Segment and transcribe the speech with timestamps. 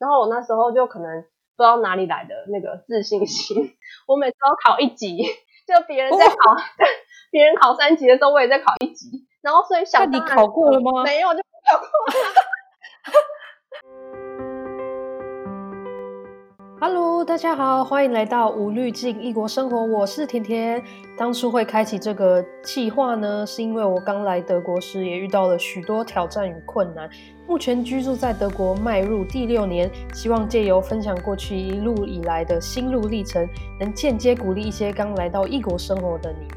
[0.00, 1.22] 然后我那时候就可能
[1.56, 3.76] 不知道哪里来的那个自信心，
[4.08, 5.18] 我每次都考一级，
[5.66, 6.34] 就别人在考，
[7.30, 9.28] 别、哦、人考三级的时候，我也在考一级。
[9.42, 11.04] 然后所以想，那你考过了吗？
[11.04, 11.86] 没有，就没考过。
[16.82, 20.82] Hello，大家好，欢迎来到无滤镜异国生活，我是甜甜。
[21.14, 27.06] 当初会开启这个计划呢，是因为我刚来德国时也遇到了许多挑战与困难。
[27.46, 33.46] 目前居住在德国迈入第六年，希望借由分享过去一路以来的心路历程，
[33.78, 36.48] 能间接鼓励一些刚来到异国生活的你，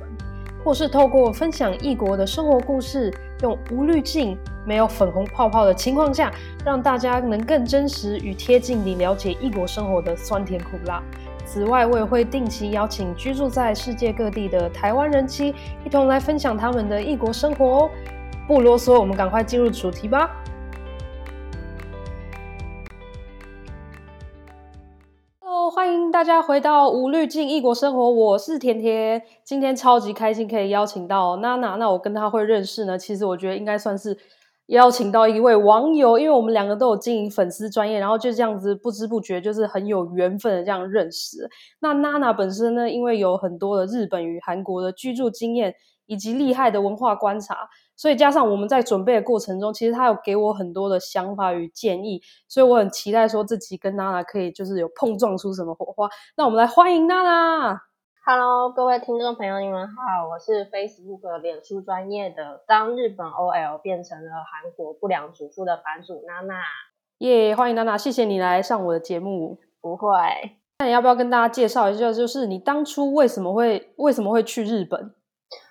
[0.63, 6.31] 或是透过分享异国的生活故事，用无滤镜、没有粉红泡泡的情况下，
[6.63, 11.03] 让大家能更真实与贴近地了解异国生活的酸甜苦辣。
[11.45, 15.53] 此外，我也会定期邀请居住在世界各地的台湾人妻，
[15.85, 17.89] 一同来分享他们的异国生活哦。
[18.47, 20.29] 不啰嗦，我们赶快进入主题吧。
[25.75, 29.19] 欢迎大家回到无滤镜异国生活，我是甜甜。
[29.43, 34.15] 今天超级开心可以邀请到娜娜，那我跟她会认识呢，其实我觉得应该算是。
[34.67, 41.49] 邀请到一位网友，因为我们两个都有经营粉丝专业，然后就这样子不知不觉就是很有缘分的这样认识。
[41.81, 47.57] 那娜娜本身呢，因为有很多的日本与韩国的居住经验，以及厉害的文化观察，
[47.95, 56.09] 所以加上我们在准备的过程中，其实他有给我很多的想法与建议，所以我很期待说自己跟娜娜可以就是有碰撞出什么火花。
[56.35, 57.81] 那我们来欢迎娜娜。
[58.25, 66.63] Hello，各位听众朋友，你们好，我是 Facebook 脸书专业的当日本 OL 变成了韩国不良主妇的版主娜娜。
[67.17, 69.59] 耶，yeah, 欢迎娜娜，谢谢你来上我的节目。
[69.81, 70.09] 不会，
[70.79, 75.13] 那你要不要跟大家介绍一下，就是你当初为什么会为什么会去日本？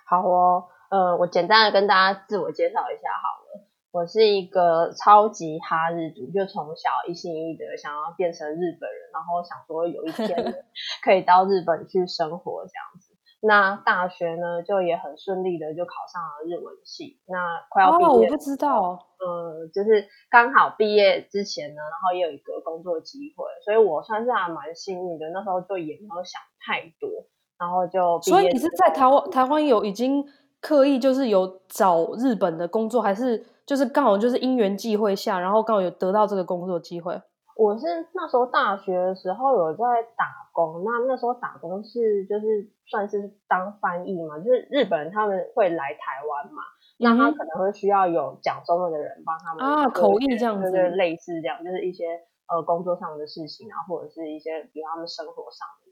[0.05, 3.65] 好哦，呃，我简单的跟大家自我介绍一下好了。
[3.89, 10.63] 我是一个超级哈日族，就从小一心一意的想要变成日本人，然后想说有一天
[11.03, 13.17] 可以到日本去生活这样子。
[13.41, 17.19] 那大学呢，就也很顺利的就考上了日文系。
[17.25, 25.25] 那快要毕业，哦，我不知道，嗯，就是刚好毕业之前呢，然后也有一个工作机会，所以我算是还蛮幸运的。
[25.33, 27.09] 那时候就也没有想太多，
[27.57, 28.21] 然后就。
[28.21, 30.23] 所以你是在台湾，台湾有已经
[30.63, 33.45] 刻意就是有找日本的工作，还是？
[33.65, 37.15] 就是刚好就是因缘际会下，然后刚好有得到这个工作机会。
[37.55, 39.83] 我是那时候大学的时候有在
[40.17, 46.61] 打工，那那时候打工是就是算是当翻译嘛，就是日本人他们会来台湾嘛，
[46.99, 52.03] 那他可能会需要有讲中文的人帮他们啊口译这样子，就是类似这样，就是一些
[52.49, 55.82] 呃工作上的事情啊，或者是一些比如他们生活上的。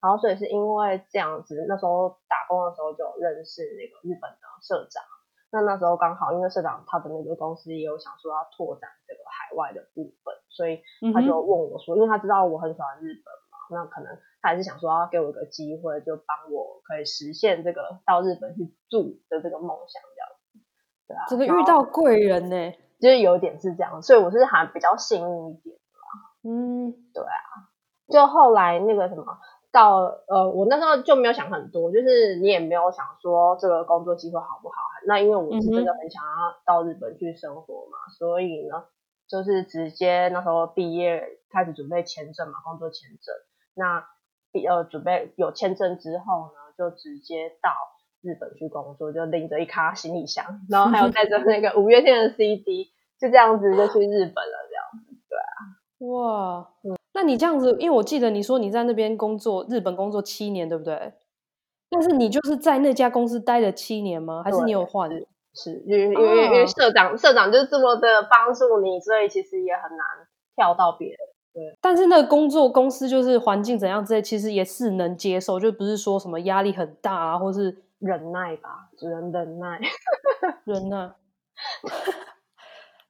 [0.00, 5.02] 然后所以是因为这样子，那时候打工的时候就认识那个日本的社长。
[5.52, 10.80] 那那时候刚好，因为社长他的那个公司也有想说要拓展这个海外的部分，所以
[11.12, 20.58] 他就问我说，嗯、因为他知道我很喜欢日本嘛，那可能他还是想说要给我一个机会，就帮我可以实现这个到日本去住的这个梦想，这样子，
[21.08, 25.76] 对啊，这个遇到贵人呢，就是有点是这样，所以我是还比较幸运一点。
[26.44, 27.74] 嗯，对啊，
[28.08, 29.24] 就后来那个什么。
[29.72, 34.74] 到呃，我那时候就没有想很多，就是你也没有想说这个工作机会好不好。
[35.06, 38.84] 那因为我是真的很想要到日本去生活嘛，嗯、所以呢，
[39.28, 43.34] 就是直接那时候毕业开始准备签证嘛，工作签证。
[43.74, 44.04] 那
[44.68, 47.70] 呃准备有签证之后呢，就直接到
[48.22, 55.16] 日本去工作，就拎着一卡行李箱，然后还有带着那个五月天的 CD，就这样子就去日本了，这样子。
[55.28, 56.99] 对啊，哇，嗯。
[57.12, 61.12] 那你这样子，因为我记得你说你在那边工作，日本工作七年，对不对？
[61.90, 64.42] 但是你就是在那家公司待了七年吗？
[64.44, 65.10] 还是你有换？
[65.52, 70.06] 是，因为因为因为社长社长就是这么的帮助你，所以其实也很难
[70.54, 71.16] 跳到别人。
[71.52, 79.80] 对，但是那个工作公司就是环境怎样之类，其实也是能接受，就不是说什么压力很大啊，或是忍耐吧，只能忍耐，
[80.62, 81.10] 忍耐。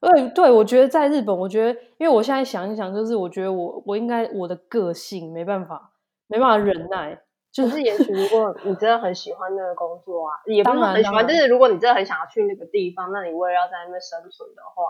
[0.01, 5.93] 对对，我觉得在日本，我觉得，因为我现在想一想，就是我觉得我我应该我的个性没办法，
[6.27, 7.21] 没办法忍耐。
[7.53, 14.85] 就是也许如果你真的很喜欢那个工作啊，也不是很喜欢，就是如果你真的很想要去那个地方，那你为了要在那边生存的话，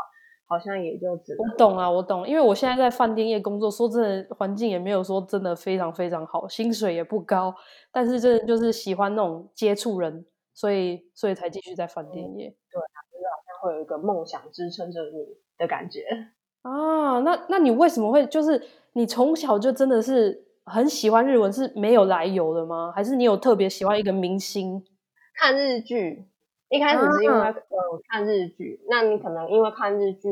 [0.47, 1.39] 好像也就只能。
[1.39, 7.55] 我懂啊，我懂，因为我现在在饭店业工作，说真的，环境也没有说真的非常非常好，薪水也不高，
[7.91, 12.49] 但是真的就是喜欢那种接触人，所以所以才继续在饭店业。
[12.49, 12.81] 嗯、对。
[13.71, 16.05] 会有一个梦想支撑着你的感觉
[16.63, 18.61] 啊，那那你为什么会就是
[18.93, 22.93] 你从小就真的是很喜欢日文是没有来由的吗？
[22.95, 24.85] 还是你有特别喜欢一个明星？
[25.35, 26.27] 看日剧，
[26.69, 27.55] 一开始是因为呃
[28.09, 30.29] 看日剧，啊、那你可能因为看日剧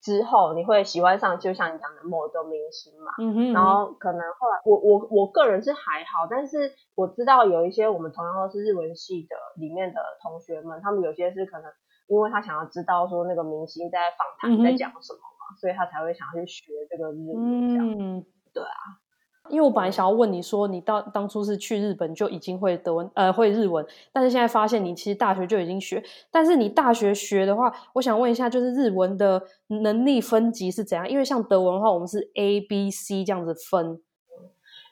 [0.00, 3.12] 之后，你会喜欢上就像你讲的某一个明星嘛。
[3.18, 3.52] 嗯哼。
[3.52, 11.70] 然后可能后来我我我个人是还好，但是我知道有一些我们同样都是日文系的里面的同学们，他们有些是可能
[12.12, 18.18] 因为他想要知道说那个明星在访谈在讲什么嘛，嗯、所以他才会想要去学这个日文。
[18.18, 19.00] 嗯，对啊。
[19.48, 26.00] 因为我本来想要问你说，你到当初是去日本就已经会德文，呃，会日文，但是现在发现你其实大学就已经学。
[26.30, 29.42] 但是你大学学的话，我想问一下，就是日文的
[29.82, 31.08] 能力分级是怎样？
[31.08, 34.00] 因为像德文的话，我们是 A、B、C 这样子分。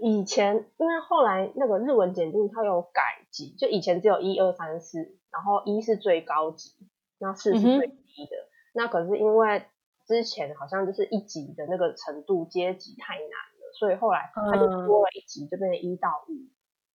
[0.01, 4.99] 以前因为后来那个日文检定它有改级，就以前只有一二三四，
[5.31, 6.71] 然后一是最高级，
[7.21, 8.37] 那四是最低的。
[8.37, 9.65] 嗯、那可是因为
[10.07, 13.73] 之前好像就是一级的那个程度阶级太难了。
[13.79, 16.51] 所以后来他就多了一级，就变成一到五，嗯，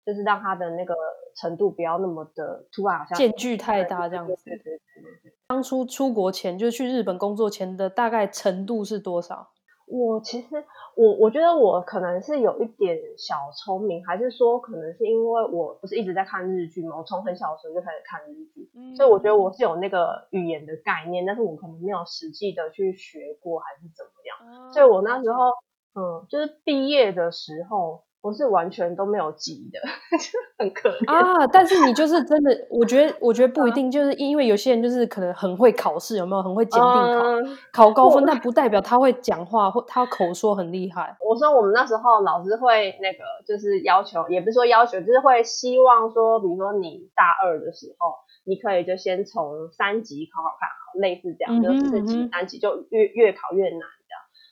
[0.06, 0.94] 就是让他的那个
[1.36, 4.36] 程度不要那么的突然，好像间距太大这样子。
[4.44, 5.33] 对对对对。
[5.48, 9.51] 当初出国前，就是去日本工作前的大概程度是多少？
[9.87, 10.47] 我其实
[10.95, 25.51] 我我觉得我可能是有一点小聪明，还是说可能是因为我不是一直在看日剧嘛，我从很小的时候就开始看日剧，嗯，所以我觉得我是有那个语言的概念，但是我可能没有实际的去学过还是怎么样，嗯，所以我那时候。
[25.97, 29.80] 嗯，就是毕业的时候，我是完全都没有级的，
[30.18, 31.45] 就很可怜啊。
[31.45, 41.16] 但是你就是真的，我觉得，我觉得不一定，就是因为有些人就是可能很会考试，有没有很会检定考、嗯、考高分，但不代表他会讲话或他口说很厉害。
[41.22, 53.81] 我说我们那时候老师会那个，就是要求，也不是说要求，就是会希望说，比如说你大二的时候，你可以就先从三级考考看，好，类似这样，就四级、三级就越越考越难。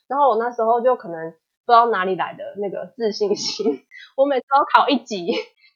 [0.06, 1.32] 然后我那时候就可能
[1.66, 3.84] 不知道哪里来的那个自信心，
[4.16, 5.26] 我每次都考一级，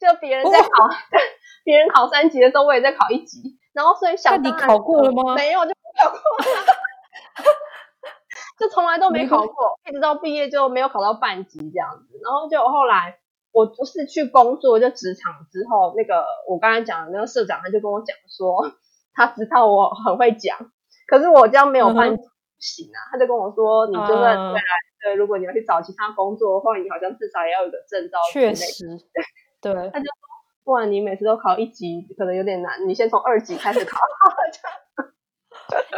[0.00, 0.68] 就别人在考，
[1.64, 3.58] 别人考三级的时候，我也在考一级。
[3.72, 5.34] 然后所以想，那你考过了吗？
[5.34, 6.18] 没有，就没考过，
[8.58, 12.18] 就从来都没考过，一直到毕业就没有考到半级这样子。
[12.22, 13.18] 然后就后来
[13.52, 18.72] 我不是去工作，就职场之后，那个我刚才讲的那个社长他就跟我讲说，
[19.14, 20.58] 他知道我很会讲，
[21.06, 22.22] 可是我这样没有半级。
[22.22, 22.30] 嗯
[22.60, 24.62] 行啊，他就跟我说，你就算未来
[25.08, 28.18] 对，如果你要去找其他工作的话，你好像至少也要有个证照。
[28.30, 28.84] 确实，
[29.62, 30.20] 对，他就说，
[30.64, 33.98] 不然你每次都考一级，可能有点难，你先从二级开始考。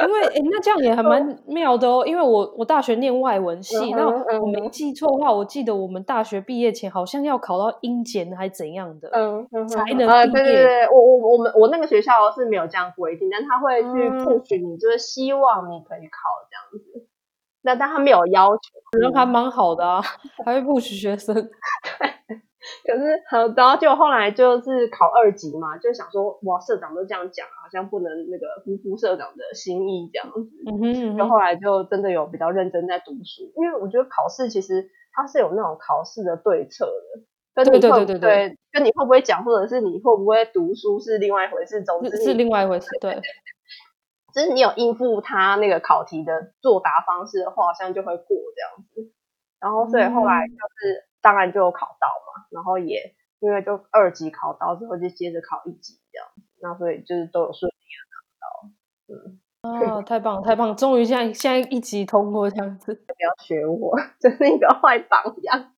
[0.02, 2.04] 因为诶，那这样也还蛮 妙的哦。
[2.06, 10.08] 因为我我大学念外文系，那、嗯、我没记错的话，我记得我们大学毕业前好像要考到英检还是怎样的，嗯，嗯才能毕业。
[10.08, 16.18] 呃、对对对，我我我们我那个学校是没有这样规定，但他会去 push 你，就是希望你可以考
[16.48, 17.09] 这样子。
[17.62, 20.02] 那、嗯、但他没有要求，人还蛮好的啊，
[20.44, 21.34] 还会 push 学生。
[21.98, 22.40] 对。
[22.84, 23.22] 可是，
[23.56, 30.50] 然后就后来就是考二级嘛，就想说，哇，社长都这样讲，好像不能那个辜负社长的心意这样子。
[30.66, 37.22] 嗯哼，就后来就真的有比较认真在读书，因为我觉得考试其实它是有那种考试的对策的，
[37.54, 42.86] 跟你会对对对对对，跟你会不会讲，或者是你会不会读书是另外一回事，总之是，是另外一回事。
[43.00, 43.12] 对，
[44.34, 49.12] 就是你有应付他那个考题的作答方式的话，好像就会过这样子。
[49.60, 51.00] 然后，所以后来就是。
[51.00, 56.26] 嗯当然就有考到嘛，然后也因为就二级考到之后就接着考一级这样，
[56.62, 59.84] 那所以就是都有顺利的拿到。
[59.84, 62.94] 嗯，哦，太棒了太棒了，终于现在现在一级通过这样子。
[63.06, 65.74] 不要学我， 真是一个坏榜样。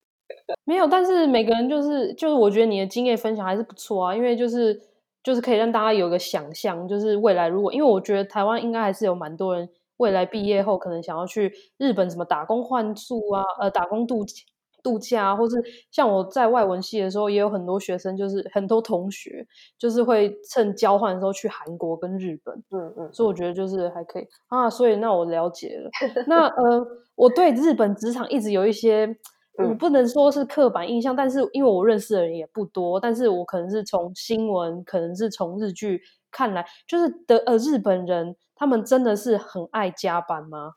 [0.65, 4.81] 没有，但是每个人就是就是我觉得你的经验分享还是不错啊，因为就是
[5.23, 14.25] 就是可以让大家有个想象，就是未来如果因为我觉得台湾应该还是有蛮多人未来毕业后可能想要去日本什么打工换宿啊，呃，打工度。
[14.85, 15.55] 度假，或是
[15.93, 19.47] 像我在外文系的时候，也有很多学生，就是很多同学，
[19.79, 22.53] 就是会趁交换的时候去韩国跟日本。
[22.73, 24.69] 嗯嗯，所以我觉得就是还可以啊。
[24.69, 25.89] 所以那我了解了。
[26.27, 29.07] 那呃，我对日本职场一直有一些，
[29.59, 40.75] 我不能说是刻板印象，但是因为我认识的人也不多，但是我可能是从新闻，可能是从日剧看来，就是的呃，日本人他们真的是很爱加班吗？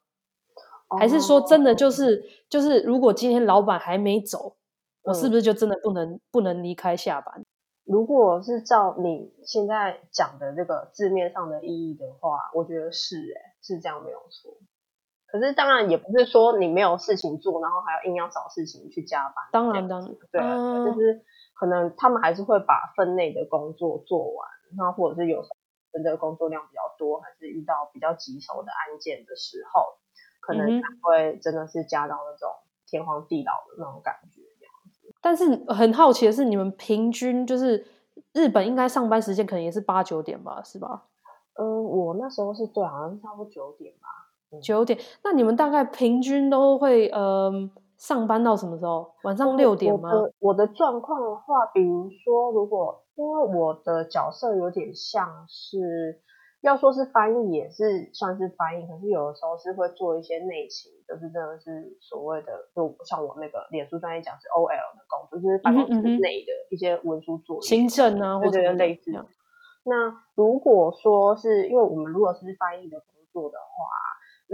[1.00, 4.56] 还是说真的就是就是，如果今天老板还没走，
[5.04, 7.44] 我是不是就真的不能不能离开下班？
[7.86, 14.58] 如果是照你现在讲的这个字面上的意义的话，我觉得是诶，是这样没有错。
[15.28, 19.36] 可是当然也不是说你没有事情做，然后还要硬要找事情去加班。
[19.52, 21.22] 当然当然，对啊，就是
[21.54, 25.56] 可能他们还是会把分内的工作做完，那或者是有时候
[25.92, 29.98] 真的工作量比较多，还是遇到比较棘手的案件的时候。
[30.48, 32.48] 可能才会真的是加到那种
[32.86, 35.12] 天荒地老的那种感觉这样子。
[35.20, 37.84] 但是很好奇的是，你们平均就是
[38.32, 41.06] 日本应该上班时间可能也是八九点吧，是吧？
[41.56, 44.25] 嗯，我那时候是对，好像是差不多九点吧。
[44.62, 44.98] 九点。
[45.24, 47.52] 那你们大概平均都会呃
[47.98, 49.12] 上班到什么时候？
[49.24, 50.10] 晚上六点吗？
[50.14, 56.22] 我的我的状况的话，比如说，如果因为我的角色有点像是。
[56.62, 69.12] 要说是翻译也是算是翻译，可是有的时候是会做一些内勤，就是真的是所谓的，就像我那个脸书专业讲是 OL 的工作，就是办公室内的一些文书作业、行政啊，或者类似。
[69.84, 73.86] 那如果说是因为我们如果是翻译的工作的话，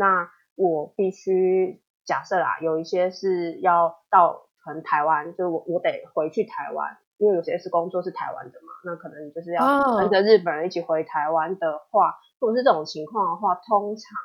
[0.02, 6.98] 那我必须假设啦，有一些是要到可能台湾，就我我得回去台湾。
[7.22, 14.18] 因为有些是工作是台湾的嘛，那可能就是要跟着日本人一起回台湾的话，哦、如果是这种情况的话，通常，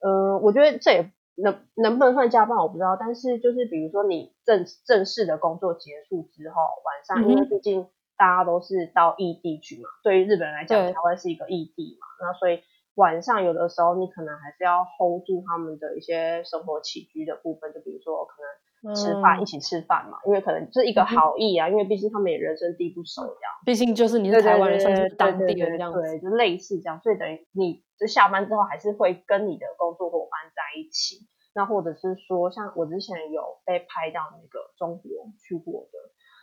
[0.00, 12.62] 嗯、呃，我觉得这也能能不能算加班我不知道，但是就是比如说你正正式的工作结束之后，晚上，因为毕竟大家都是到异地去嘛，嗯、对于日本人来讲，台湾是一个异地嘛，那所以
[12.94, 18.48] 晚上有的时候你可能还是要 hold 住他们的一些生活起居的部分，就比如说可能。
[18.96, 23.52] 吃饭一起吃饭嘛，因为可能是一个好意啊，嗯、因为毕竟他们也人生地不熟这样。
[23.64, 26.00] 毕竟就是你是台湾人，算是当地人这样子。
[26.00, 31.28] 对，就类似这样，所以等于你就下班之后还是会跟你的工作伙伴在一起。
[31.54, 35.98] 那或者是说，像我之前有被拍到那个中国去过的，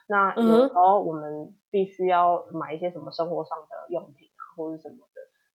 [0.07, 5.08] 那有时候我们必须要买一些什么生活上的用品啊，或者什么的。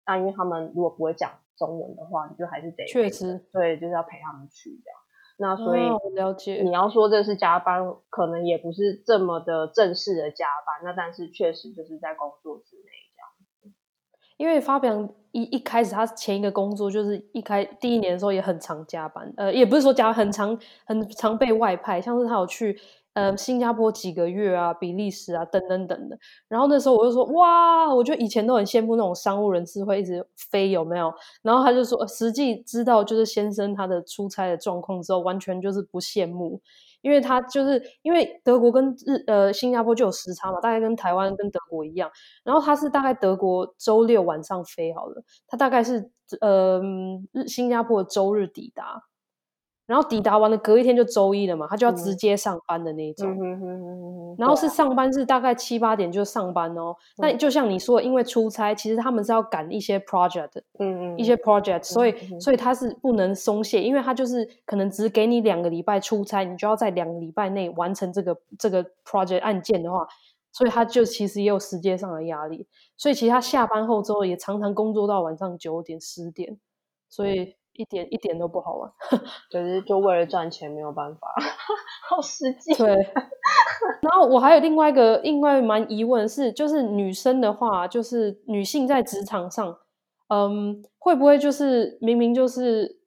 [0.07, 4.99] 那因为他们如果不会讲中文的话，你就还是得确实对，就是要陪他们去这样。
[5.37, 5.81] 那所以
[6.15, 10.85] 了解，你要说这是加班，可能也不是这么的正式的加班。
[10.85, 13.75] 那但是确实就是在工作之内这样。
[14.37, 22.79] 因为发表一一开始他前一个工作就是一开第一年的时候也很常加班，呃，也不是说加很常很常被外派，像是他有去。
[23.15, 26.19] 呃，新加坡几个月啊，比利时啊，等等等的。
[26.49, 31.15] 然后那时候我就说，哇，我觉得以前都很羡慕那种商务人士会一直飞，有没有？
[31.43, 36.61] 然后他就说，实际知道就是先生他的出差的状况之后，完全就是不羡慕，
[37.03, 42.11] 因为他就是因为德国跟日呃新加坡就有时差嘛，大概跟台湾跟德国一样。
[42.43, 46.83] 然后他是大概德国周六晚上飞好了，他大概是呃
[47.33, 49.05] 日新加坡周日抵达。
[49.87, 53.31] 然后抵达完了，隔一天就周一了嘛，他就要直接上班的那种。
[53.39, 56.97] 嗯、然后是上班是大概七八点就上班哦。
[57.19, 70.07] 那、嗯、就像你说，因为出差，其实他们是要赶一些 project，嗯嗯，一些 project，所以、嗯、所以他是不能松懈，因为他就是可能只给你两个礼拜出差，你就要在两个礼拜内完成这个这个 project 案件的话，
[70.51, 72.67] 所以他就其实也有时间上的压力。
[72.97, 76.59] 所以其实他下班后之后也常常工作到晚上九点十点，
[77.11, 77.55] 所以。
[77.75, 78.91] 一点一点都不好玩，
[79.51, 81.29] 就是就为了赚钱没有办法，
[82.09, 82.75] 好实际。
[82.75, 82.87] 对，
[84.01, 89.77] 然后我还有另外一个另外蛮疑问是，就是女生的话，就是女性在职场上，
[90.29, 92.99] 嗯，会不会就是明明就是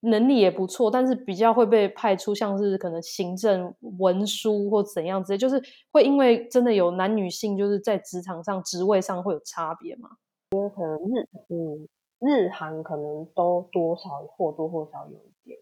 [0.00, 10.10] 能力也不错，但是比较会被派出像是可能行政文书或怎样之类，就是会因为真的有男女性就是在职场上职位上会有差别吗？
[10.52, 11.88] 因为可能日嗯。
[12.24, 15.58] 日韩可能都多少或多或少有一点，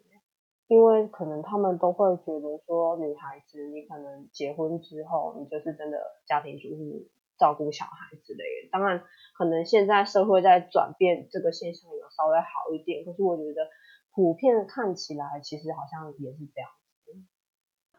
[0.68, 8.68] 因为可能他们都会觉得说，女孩子你可能结婚之后，你就是真的家庭主妇，照顾小孩之类的。
[8.70, 9.02] 当然，
[9.38, 13.66] 可能现在社会在转变，这个现象有稍微好一点，可是我觉得
[14.14, 16.70] 普遍看起来，其实好像也是这样。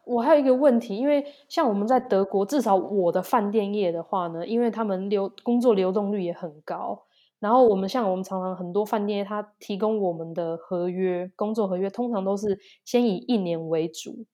[0.04, 7.04] 我还有一个问题，因为像我们在德国，至少我的饭店业的话呢，因为他们流工作流动率也很高。
[7.42, 14.24] 然后我们像我们常常很多饭店，他提供我们的合约工作合约，通常都是先以一年为主，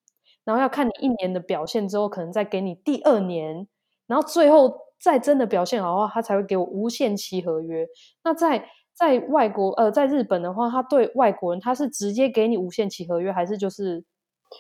[0.45, 3.67] 然后要看你一年的表现之后，可能再给你第二年，
[4.07, 7.89] 然后最后再真的表现好的话，他才会给我无限期合约。
[8.23, 14.05] 那在在外国呃，在日本的话，他对外国人他是直接给你无限期合约，还是就是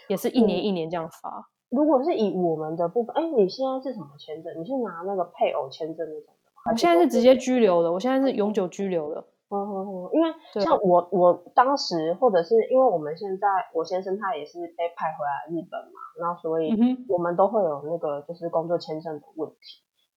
[0.08, 1.28] 也是一年一年这样发？
[1.28, 1.44] 嗯，
[1.76, 4.58] 如果是以我们的部分，哎，你现在是什么签证？
[4.58, 6.34] 你是拿那个配偶签证那种？
[6.70, 9.24] 我现在是直接拘留的，我现在是永久拘留的。
[9.50, 10.28] 嗯嗯嗯，因为
[10.62, 16.70] 像我我当时，或者是因为我们现在，我先生他也是被派回来日本嘛，那所以
[17.08, 19.56] 我们都会有那个就是工作签证的问题。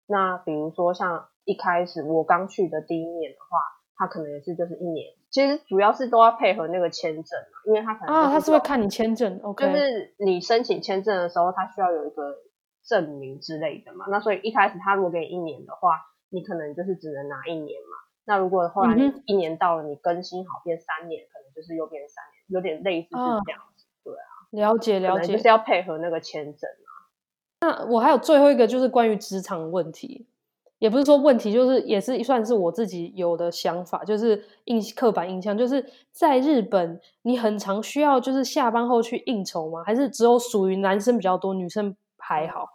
[0.08, 3.60] 那比如说像一开始我刚去的第一年的话，
[3.96, 12.36] 他可能也是就是一年，其实主要是都要配合那个签证嘛，因为他可能啊，他是会看你签证，OK，就是你申请签证的时候，他需要有一个
[12.86, 14.08] 证明之类的嘛。
[14.10, 18.96] 那所以一开始他如果给你一年的话，你可能就是只能拿一年嘛，那如果后来
[19.26, 26.92] 一年到了，你更新好变三年，可能就是又变三年，有点类似是这样子，啊对啊，了解了解，就是要配合那个签证啊。
[27.62, 30.26] 那我还有最后一个就是关于职场问题，
[30.80, 39.84] 也不是说问题，就是也是算是我自己有的想法，就是印刻板印象，就是在日本，你很常需要就是下班后去应酬吗？
[39.86, 42.70] 还是只有属于男生比较多，女生还好？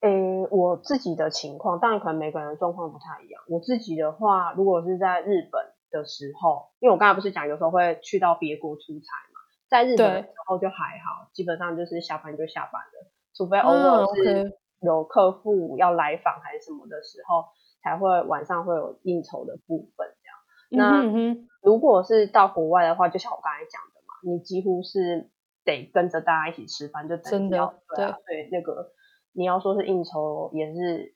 [0.00, 3.42] 诶，我自己的情况，当然可能每个人的状况不太一样。
[3.48, 14.38] 我自己的话，如果是在日本的时候，因为我刚才不是讲有时候会去到别国出差嘛，在日本的时候就还好，基本上就是下班就下班了，除非偶尔是。
[14.44, 14.52] Oh.
[14.80, 17.46] 有客户要来访还是什么的时候，
[17.82, 20.92] 才会晚上会有应酬的部分这样。
[20.92, 25.32] 那、嗯、如果是到国外的话，就像我刚才讲的嘛，你几乎是
[25.64, 28.92] 得跟着大家一起吃饭，就真的要对啊，对那个
[29.32, 31.14] 你要说是应酬，也是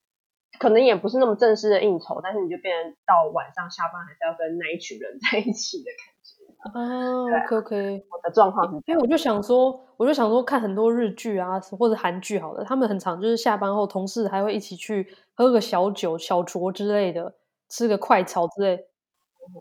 [0.59, 6.43] 可能也不是那么正式的应酬，但是你就变成到晚上下班还是要跟那一群人在一起的感觉。
[6.63, 17.35] 啊，OK OK，我的状况是，因为我就想说，我就想说，看很多日剧啊，或者韩剧，好的，他们很常就是下班后，同事还会一起去喝个小酒、小酌之类的，
[17.69, 18.87] 吃个快炒之类。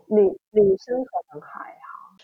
[0.06, 1.81] 女女生可能还好。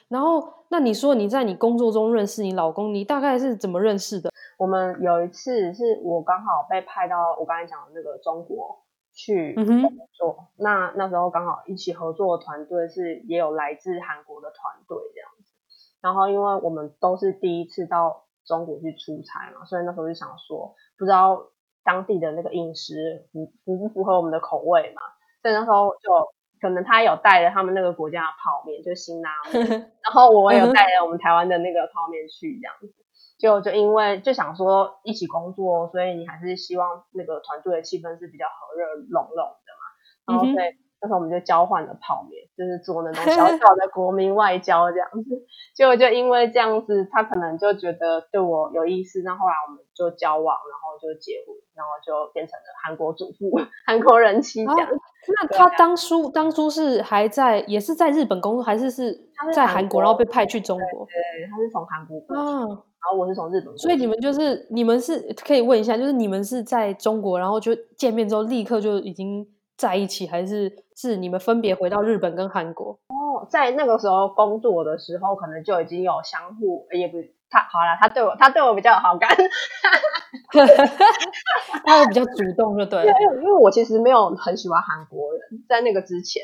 [0.09, 4.31] 然后，那你说你在你工作中认识你老公，你大概是怎么认识的？
[4.59, 8.85] 我们有一次是我刚好被派到我刚才讲的那个中国。
[9.11, 9.65] 去工
[10.13, 15.53] 作，嗯、那那时候刚好一起合作的团队是也有来自韩国的团队这样子，
[16.01, 21.49] 然后因为我们都是第一次到中国去出差嘛，所以那时候就想说，不知道
[21.83, 25.03] 当地的那个饮食符符不符合我们的口味嘛，
[25.43, 26.11] 所以那时候就
[26.61, 29.69] 可能他有带着他们那个国家的泡面，就辛拉面，
[30.05, 32.95] 然后我也有带着我们台湾的那个泡面去这样子。
[33.39, 39.85] 就就因为就想说一起工作，所以你还是希望那个团队的气氛是比较和热融融的嘛。
[40.27, 45.45] 然后所以那时候我们就交换了泡面，就是做那种小小的国民外交这样子。
[45.75, 53.51] 结果就因为这样子，他可能就觉得对我有意思，那后来我们就交往，然后就结婚，然后就变成了韩国主妇、
[53.87, 54.89] 韩国人妻这样。
[54.89, 54.93] 啊，
[55.29, 59.17] 那他当初当初是还在也是在日本工作，还是是
[59.55, 61.07] 在韩国，然后被派去中国？
[61.07, 62.41] 对，对，他是从韩国过去。
[62.43, 69.47] 啊然后我是从日本，所以你们就是你们是可以问一下，就是你们是在中国，然后就见面之后立刻就已经
[69.79, 72.99] 在一起，还是是你们分别回到日本跟韩国？
[73.09, 79.31] 哦，在那个时候工作的时候，可能就已经有相互，也不他好了，他对我他对我比较有好感，
[81.87, 83.13] 他会比较主动，就对了。
[83.41, 86.43] 因为我其实没有很喜欢韩国人，在那个之前，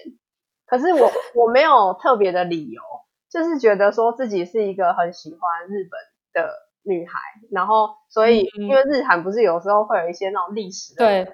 [0.65, 2.81] 可是我 我没有特别的理由，
[3.29, 6.01] 就是觉得说自己是一个很喜欢日本
[6.33, 6.51] 的
[6.85, 7.19] 女孩，
[7.51, 11.25] 然后所以、嗯、因为日韩不是有时候会有一些那种历史的，对，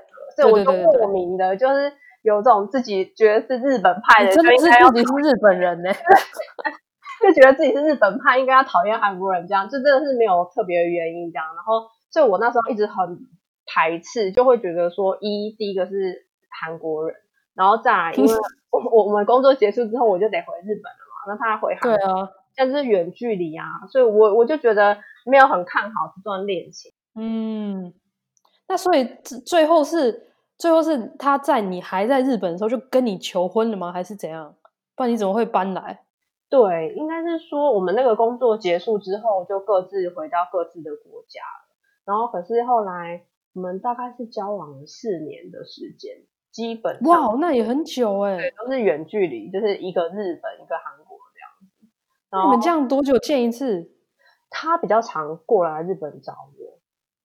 [0.40, 5.90] 所以我就莫名的就是有这种自己觉得是日本派的，真的是自己是日本人呢，
[7.22, 11.46] 就觉得自己是日本派，应该要讨厌韩国人这样，就真的是没有特别的原因这样。
[11.54, 13.26] 然后，所以我那时候一直很
[13.66, 17.16] 排斥，就会觉得说，一第一个是韩国人，
[17.54, 18.32] 然后再来，因为
[18.70, 21.96] 我我们工作结束之后，我就得回日本了嘛，那他回韩国。
[21.96, 22.30] 对啊。
[22.56, 26.92] 但是远距离啊，所以我我就觉得没有很看好这段恋情。
[27.14, 27.94] 嗯，
[28.68, 29.04] 那所以
[29.46, 30.29] 最后是
[30.60, 33.90] 最后是他在你还在日本的时候就跟你求婚了吗？
[33.90, 34.54] 还是怎样？
[34.94, 36.04] 不然你怎么会搬来？
[36.50, 41.74] 对，应该是说我们那个工作结束之后就各自回到各自的国家了。
[42.04, 52.46] 然后可是后来我们大概是交往了四年的时间，基本哇，那也很久哎，对，都是远距离，就是一个日本，一个韩国这样子。
[52.46, 53.92] 你们这样多久见一次？
[54.50, 56.69] 他比较常过来日本找我，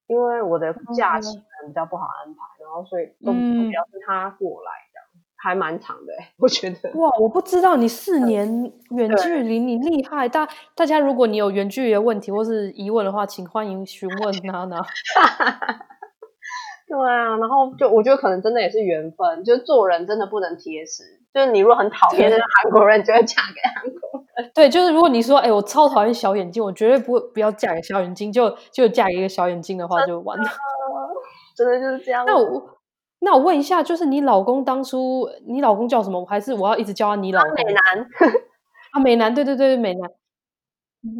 [0.07, 6.91] 因为我的假期可能比较不好安排，嗯、然后所以都比较是他过来这样，嗯、还蛮长的， 我觉得。
[6.99, 10.29] 哇，我不知道你四年远距离，你厉害！
[10.29, 14.81] 大大家如果你有远距离的问题或是疑问的话，请欢迎询问 娜娜。
[16.87, 21.01] 对啊，然后就我觉得可能真的也是缘分，就是做人真的不能铁齿，
[21.35, 24.51] 就是你如果很讨厌那个韩国人，就会嫁给韩国人。
[24.55, 30.45] 对，就是如果你说，哎，我超讨厌小眼睛，我绝对不会不要嫁给小眼睛，就就嫁给一个小眼睛的话，就完了。
[31.53, 32.23] 真的就是这样。
[32.25, 32.77] 那我
[33.19, 36.25] 那我问一下，就是你老公当初，你老公叫什么？
[36.25, 37.53] 还是我要一直叫他你老公？
[37.53, 38.07] 美男。
[38.91, 40.09] 啊，美男，对对对对，美男。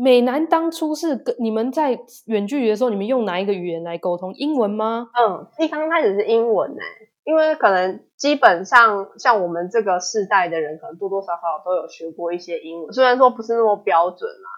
[0.01, 4.34] 美男当初是跟你们在远距离的时候，你们用哪一个语言来沟通？
[4.36, 5.10] 英文吗？
[5.13, 6.78] 嗯，一刚开始是英文呢，
[7.25, 14.49] 因为可能基本上像我们这个世代的人，可能多多少少都有学过一些英文，虽然说不是那么标准啦，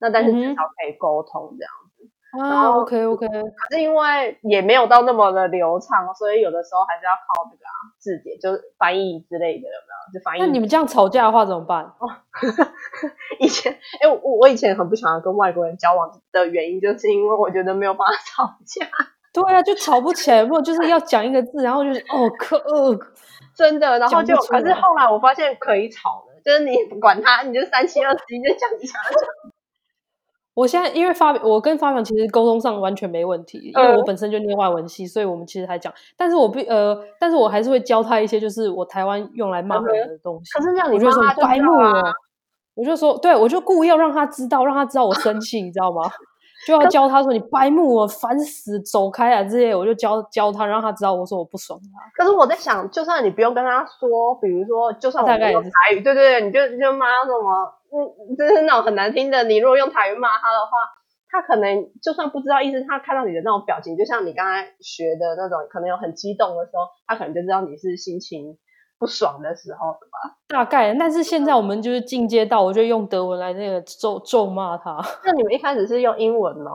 [0.00, 2.10] 那但是至少可以沟通这样子。
[2.36, 3.28] 嗯、啊，OK OK。
[3.28, 10.18] 可是因为也没有到那么的流畅，所以有的时候还是要靠这个啊字典，就是翻译之类的，有没有？
[10.18, 10.40] 就翻译。
[10.40, 11.84] 那你们这样吵架的话怎么办？
[12.00, 12.08] 哦
[13.38, 18.88] 以前，哎、欸，我我以前很不喜欢跟外国人交往的原因，就是因为我觉得没有办法吵架。
[19.34, 22.96] 对啊，就吵不起来，不就是要讲一个字，然后就是哦可、呃，
[23.56, 28.96] 真的，然后就可是后来我发现可以吵的，就是你不管他，你就三七二十一就讲一下。
[30.54, 40.52] 我现在因为发我跟发表其实沟通上完全没问题，因为我本身就念外文系，所以我们其实还讲，但是我不呃，但是我还是会教他一些就是我台湾用来骂人的东西。
[40.52, 42.00] 可是这样你就说白目啊，
[42.74, 46.02] 我就说对，我就故意要让他知道，让他知道我生气，你知道吗？
[46.66, 52.10] 就要教他说你白目啊，烦死，走开啊这些，我就教教他，让他知道我说我不爽他。
[52.16, 59.44] 可是我在想，就算你不用跟他说，比如说，就算我们用台语，对对对，你就就骂他什么，嗯，就是那种很难听的。
[59.44, 60.72] 你如果用台语骂他的话，
[61.28, 68.56] 他可能就算不知道意思，他看到你的那种表情，就像你刚才学的那种，可能有很激动的时候，他可能就知道你是心情
[68.98, 70.36] 不爽的时候，的吧？
[70.48, 70.94] 大概。
[70.94, 74.96] 但是现在我们就是进阶到，我就用德文来那个咒咒骂他。
[75.24, 76.70] 那你们一开始是用英文吗？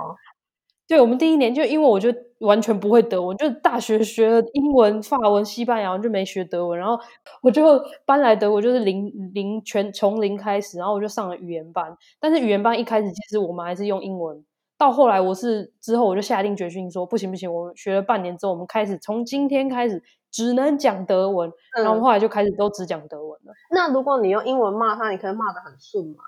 [0.87, 6.79] 对，我们第一年就因为我就完全不会德文，就大学学了英文、法文、西班牙文，就没学德文。
[6.79, 6.99] 然后
[7.43, 10.79] 我就搬来德国，就是零零全从零开始。
[10.79, 14.43] 然后我就上了语言班，但是语言班一开始其实我们还是用英文。
[14.79, 23.53] 到后来我是之后我就下定决心说不行不行，我学了半年之后，我们开始从今天开始只能讲德文，嗯、然后后来就开始都只讲德文了。
[23.71, 26.23] 那如果你用英文骂他，你可以骂得很顺吗？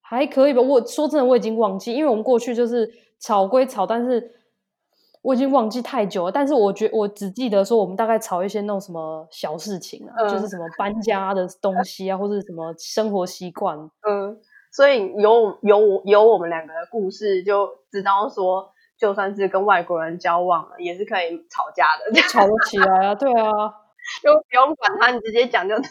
[0.00, 0.62] 还可以吧。
[0.62, 4.34] 我说真的，我已经忘记，因为我们过去就是吵归吵，但是
[5.22, 6.32] 我已经忘记太久了。
[6.32, 13.78] 但是我觉我只记得说，我们大概吵一些那种什么小事情啊，嗯、就是什么搬家的东西啊，或者什么生活习惯，
[14.08, 14.40] 嗯。
[14.72, 23.50] 所以有有有我们两个的故事，就知道说，就算是跟外国人交往了，也是可以吵架的，吵得起来啊，对啊，
[24.22, 25.86] 就不用管他，你直接讲就对。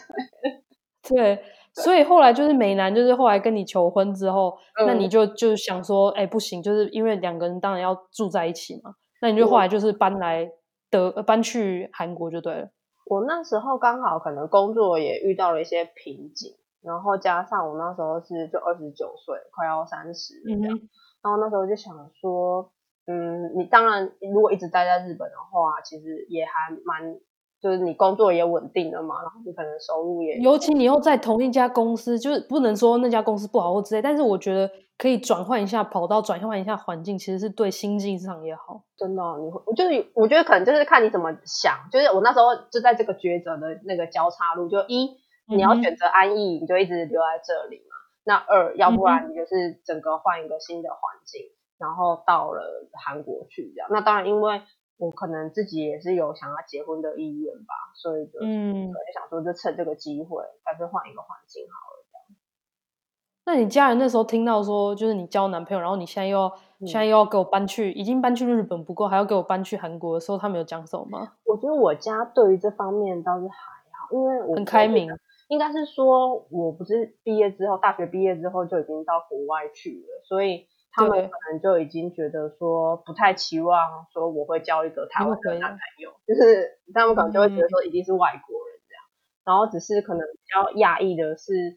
[1.08, 10.50] 对，所以后来就是美男，就是后来跟你求婚之后，嗯、那你就就想说，哎，不行，就是因为两个人当然要住在一起嘛，那你就后来就是搬来
[10.90, 12.68] 德，嗯、搬去韩国就对了。
[13.06, 16.56] 我那时候刚好可能工作也遇到了一些瓶颈。
[16.82, 20.88] 然后加上我那时候是就二十九岁，快要三十这样，嗯、
[21.20, 22.70] 然后那时候就想说，
[23.06, 27.16] 嗯，你当然如果一直待在日本的话，其实也还蛮，
[27.60, 38.82] 就是你工作也稳定了嘛，然后你可能收入也，尤其你又在同一家公司，就是不能说那家公司不好或之类，但是我觉得可以转换一下跑道，转换一下环境，其实是对心境上也好。
[38.96, 45.16] 真的，你会，我就是我觉得可能就是看你怎么想，就是我那时候就在这个抉择的那个交叉路，就一。
[45.48, 47.94] 你要选择安逸，你就一直留在这里嘛。
[48.24, 53.88] 那二，要不然你就是整个换一个新的环境，嗯、然后到了韩国去这样。
[53.90, 54.62] 那当然，因为
[54.98, 62.38] 我可能自己也是有想要结婚的意愿吧，所以就嗯，就想说就趁这个机会，干脆换一个环境好了这样。
[63.44, 66.48] 那你家人那时候听到说，就是你交男朋友，然后你现在又要、
[66.80, 71.34] 嗯、现在又要给我搬去，已经搬去日本，不过还要给我搬去韩国的时候，他们有讲什么吗？
[71.44, 73.54] 我觉得我家对于这方面倒是还
[73.92, 75.08] 好，因为我很开明。
[75.48, 83.78] 应该是说，我不是毕业之后，大学毕业之后就已经到国外去了，所以他们可能就已经觉得说，不太期望
[84.12, 91.76] 说我会交一个台湾的男朋友，就是他们可能就会觉得说，一定是外国人这样，嗯、然后只是可能比较讶异的是，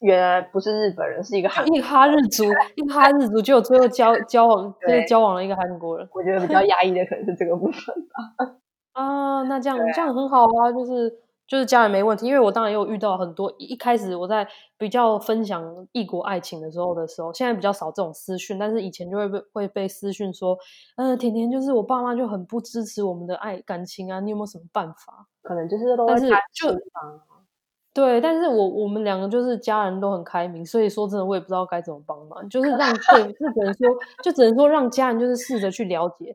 [0.00, 2.44] 原来不是日本人，是一个韩一哈日族，
[2.76, 6.08] 一哈日族就最后交交往，就是交往了一个韩国人。
[6.12, 8.56] 我觉得比较压抑的可能是这个部分吧。
[8.92, 11.20] 啊，那这样、啊、这样很好啊，就是。
[11.52, 13.54] 就是家人没问题，因为我当然也有遇到很多。
[13.58, 15.62] 一开始我在比较分享
[15.92, 20.56] 异国爱情的时候的时候，现在比较少这种私讯，但是以前就会被会被私讯说，
[20.96, 25.26] 嗯、呃，甜甜就是我爸妈就很不支持我们的爱感情啊，你有没有什么办法？
[25.42, 26.74] 可能就是都，但是就
[27.92, 33.88] 对，但是我我们两个就是家人都很开明，所以说真的我也不知道该怎么帮忙，就是让对，就只能说
[34.24, 36.34] 就只能说让家人就是试着去了解。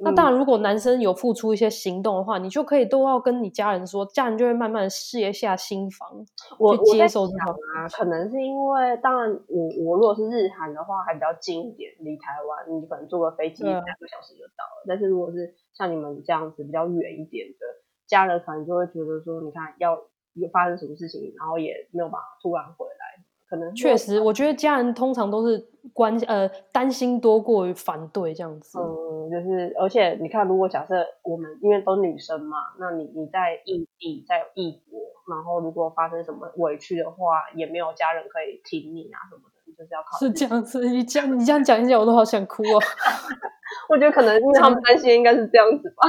[0.00, 6.26] 那当然，如果男生有付出一些行动的话，嗯、你就可以都要跟你家人说，家人就会慢慢的试一下心防，
[6.58, 7.86] 我去接受这种啊。
[7.88, 14.82] 可能是因为，当然我我如果是日韩的话，还比较近一点，离台湾，你可能坐个飞机两个小时就到了。
[14.84, 19.96] 嗯、但是如果是像你们这样子比较远一点的，家人可能就会觉得说，你看要
[20.32, 23.11] 有发生什么事情，然后也没有办法突然回来。
[23.52, 25.62] 可能确实，我觉得家人通常都是
[25.92, 28.78] 关呃担心多过于反对这样子。
[28.78, 40.18] 嗯，就是而且你看，如果假设我们因为都女生嘛，那你你在异地，在异国，然后如果发生什么委屈的话，也没有家人可以挺你啊什么的，你就是要靠。
[40.18, 42.80] 是这样子，你这样你这样讲一讲，我都好想哭哦。
[43.90, 46.08] 我觉得可能因为他们担心，应该是这样子吧。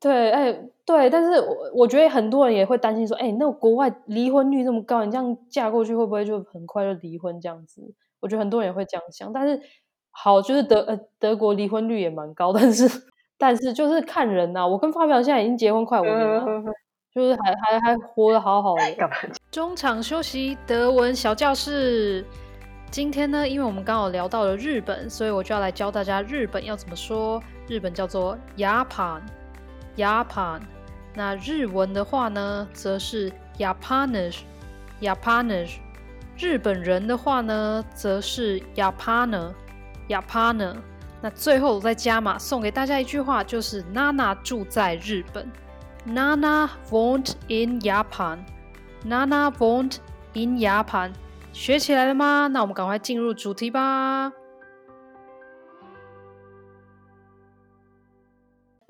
[0.00, 0.52] 对，哎，
[0.86, 7.82] 对，但是我我觉得很多人也会担心说，哎，那国外离婚率这么高，你这样嫁过去会不会就很快就离婚这样子？
[8.20, 9.60] 我觉得很多人也会这样想，但是
[10.10, 12.88] 好，就是德呃德国离婚率也蛮高， 但是
[13.38, 14.66] 但是就是看人呐、啊。
[14.66, 16.44] 我跟发表现在已经结婚快五年了，
[17.14, 18.82] 就是还还还活得好好的。
[19.50, 22.24] 中场休息，德文小教室。
[22.90, 27.40] 今天呢，因为我们刚好聊到了日本，所以我就要来教大家日本要怎么说。
[27.68, 28.36] 日本叫做
[30.00, 30.60] Japan，。
[31.14, 35.74] 那日文的话呢，则是 Japanish，Japanish。
[36.38, 40.76] 日本人的话呢，则是 Japaner，Japaner。
[41.20, 45.46] 那最后我再加码送给大家一句话，就是娜娜住在日本
[46.08, 49.98] ，Nana wohnt in Japan，Nana wohnt
[50.32, 51.12] in Japan。
[51.52, 52.48] 学起来了吗？
[52.50, 54.32] 那我们赶快进入主题吧。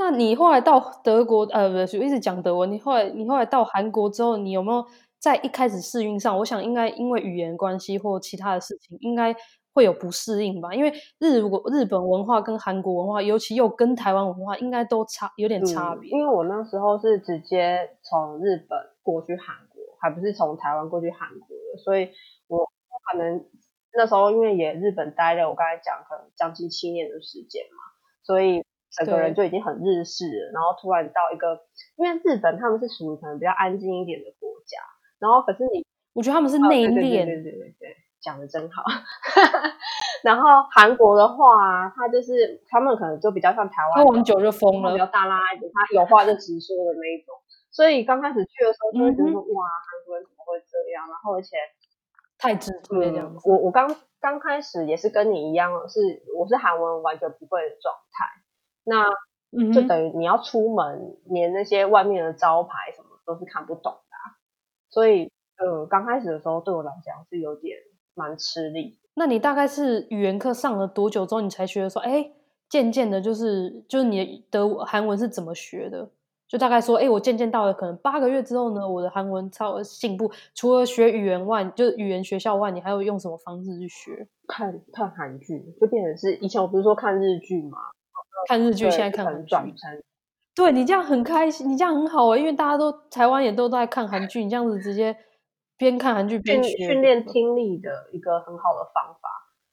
[0.01, 2.73] 那你后来到德国，呃，不是，我一直讲德文。
[2.73, 4.83] 你后来，你后来到韩国之后，你有没有
[5.19, 6.39] 在一开始适应上？
[6.39, 9.37] 我想应该因为语言关系或其他的事情，应该
[9.75, 10.73] 会有不适应吧？
[10.75, 16.11] 因为日国日本文化跟韩国文化，尤其又跟台湾文化，应该都差有点差别。
[16.11, 22.09] 嗯，因为我那时候是直接从日本过去韩国，还不是从台湾过去韩国的，所以。
[22.49, 22.67] 我
[23.13, 23.45] 可能
[23.97, 27.79] 那时候因为也日本待了，我刚才讲可能将近七年的时间嘛，
[28.25, 30.53] 所以整个人就已经很日式了。
[30.53, 31.61] 然后突然到一个，
[31.97, 34.79] 因为日本他们是属于可能比较安静一点的国家，
[35.19, 38.83] 然后可是你，我觉得他们是内敛，哦、对，对，对对对讲的真好。
[40.23, 47.35] 然后韩国的话，他就是他们可能就比较像台湾，喝完酒就疯了，比较大拉一点，他有话就直说的那一种。
[47.71, 51.09] 所以刚开始去的时候就会觉得哇，韩国人怎么会这样？
[51.09, 51.57] 然后而且。
[52.43, 53.37] 太直接这样子。
[53.37, 56.01] 嗯、我我刚刚开始也是跟你一样，是
[56.35, 58.25] 我是韩文完全不会的状态，
[58.85, 59.09] 那
[59.73, 64.39] 就等于你要出门，连那些外面的招牌什么都是看不懂的，啊，
[64.89, 67.77] 所以呃刚开始的时候对我来讲是有点
[68.15, 68.99] 蛮吃力。
[69.15, 72.31] 那你大概是语言课上了多久之后，你才学的说，哎，
[72.69, 76.11] 渐渐的就是就是你的德韩文是怎么学的？
[76.49, 80.29] 就大概说，哎、欸，我渐渐到了可能八个月之后呢，我的韩文超进步。
[80.53, 84.27] 除了学语言外，就是语言学校外，你还有用什么方式去学？
[84.49, 87.79] 看看韩剧，就变成是以前我不是说看日剧嘛，
[88.47, 89.57] 看日剧，现在看韩剧。
[90.55, 95.17] 对，你这样很开心，你这样很好啊，因为大家都台湾也都在看韩剧，你这样子直接
[95.79, 99.29] 边看韩剧边学，训练听力的一个很好的方法。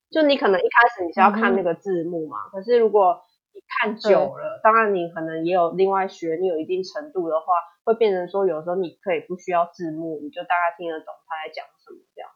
[0.10, 3.20] 就你可能一开始你是要看那个字幕嘛，嗯、可是如果
[3.54, 7.54] 你看久了，当然你可能也有另外学，你有一定程度的话，
[7.84, 12.30] 会变成说有时候你可以不需要字幕，你就大概听得懂他在讲什么这样。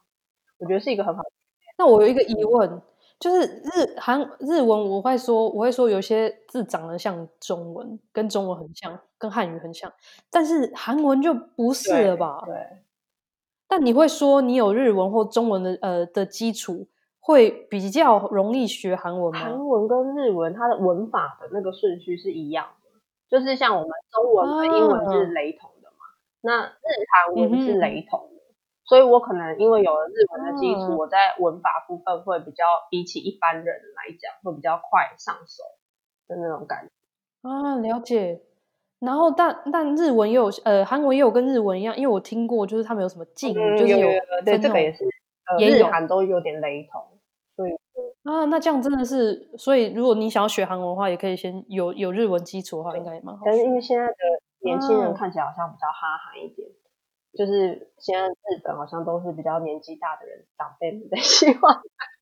[0.58, 1.30] 我觉得是一个很好的。
[1.78, 2.82] 那我有一个疑问，
[3.22, 9.92] 就是日韩日文我会说，我会说有些字长得像中文，跟中文很像，跟汉语很像，
[10.28, 12.42] 但是韩文就不是了吧？
[12.44, 12.54] 对。
[12.54, 12.82] 对，
[13.68, 16.88] 但你会说你有日文或中文的呃的基础。
[17.24, 19.38] 会比较容易学韩文吗？
[19.38, 22.98] 韩文跟日文它的文法的那个顺序是一样的，
[23.30, 28.28] 就是像我们中文和英文是雷同的嘛，啊、那日韩文是雷同，
[28.84, 35.62] 所以我可能因为有了日文的基础，啊、我在文法部分会比较比起一般人来讲会比较快上手
[36.28, 38.42] 的那种感觉啊，了解。
[39.00, 45.04] 然后但但日文也有呃韩文也有跟日文一样，因为我听过就是他们有什么敬，嗯、就是有，有，有对这个也是。
[45.44, 47.02] 呃、日韩都有点雷同，
[47.56, 47.72] 所以
[48.22, 53.42] 啊，那这样真的是，所以如果你想要学韩文的话，也可以先有有日文基础的话，应该也蛮好。
[53.44, 54.14] 但是因为现在的
[54.60, 56.81] 年轻人看起来好像比较哈韩一点，啊、
[57.34, 61.80] 就是现在日本好像都是比较年纪大的人长辈们在 喜欢。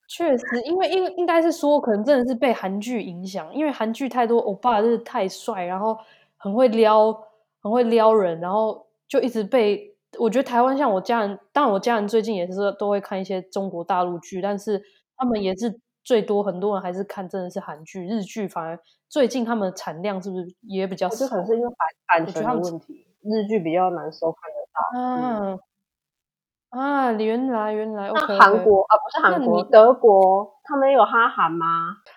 [0.09, 5.97] 确实，因为应应该是说，可能真的是被韩剧影响，因为韩剧太多欧巴就是太帅，然后
[6.37, 7.13] 很会撩，
[7.63, 9.89] 很会撩人，然后就一直被。
[10.19, 14.83] 我觉得台湾像我家人，当然我家人最近也是都会看一些中国大陆剧，但是
[15.17, 18.77] 他们也是最多很多人还是看真的是韩剧、日剧，反而
[19.09, 21.15] 最近他们的产量是不是也比较少？
[21.15, 21.69] 这可能是因为
[22.09, 24.41] 版版权的问题，日剧比较难收看。
[24.95, 25.53] 嗯。
[25.53, 25.61] 嗯
[26.71, 31.67] 啊，原来原来，那韩国.啊，不是韩国，德国，他们有哈韩吗？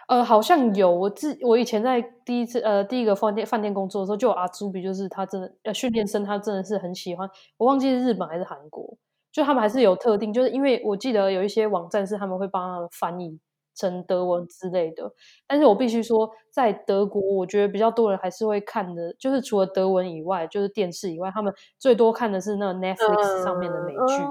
[0.08, 0.92] 呃，好像有。
[0.92, 7.28] 我自我以前在第一次呃第一个饭店饭店工作的时候，就有阿朱比，就是他真的呃训练生，他真的是很喜欢。
[7.58, 8.96] 我忘记是日本还是韩国，
[9.32, 13.40] 就他们还是有特定，就是因为我记得有一些网站是他们会帮他们翻译
[13.76, 15.12] 成德文之类的。
[15.48, 24.24] 但是我必须说，在德国，我觉得比较多人还是会看的，就是除了德文以外，就是电视以外，他们最多看的是那个 Netflix 上面的美剧。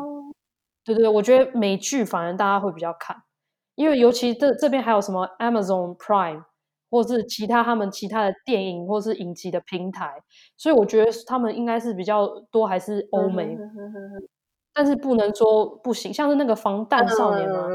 [0.84, 3.16] 对对，我觉得美剧反而大家会比较看，
[3.76, 6.42] 因为尤其这这边还有什么 Amazon Prime，
[6.90, 10.12] 或是其他他们其他的电影或是影集的平台，
[10.56, 13.56] 所以我觉得他们应该是比较多还是欧美，
[14.74, 17.68] 但是不能说不行，像是那个防弹少年嘛，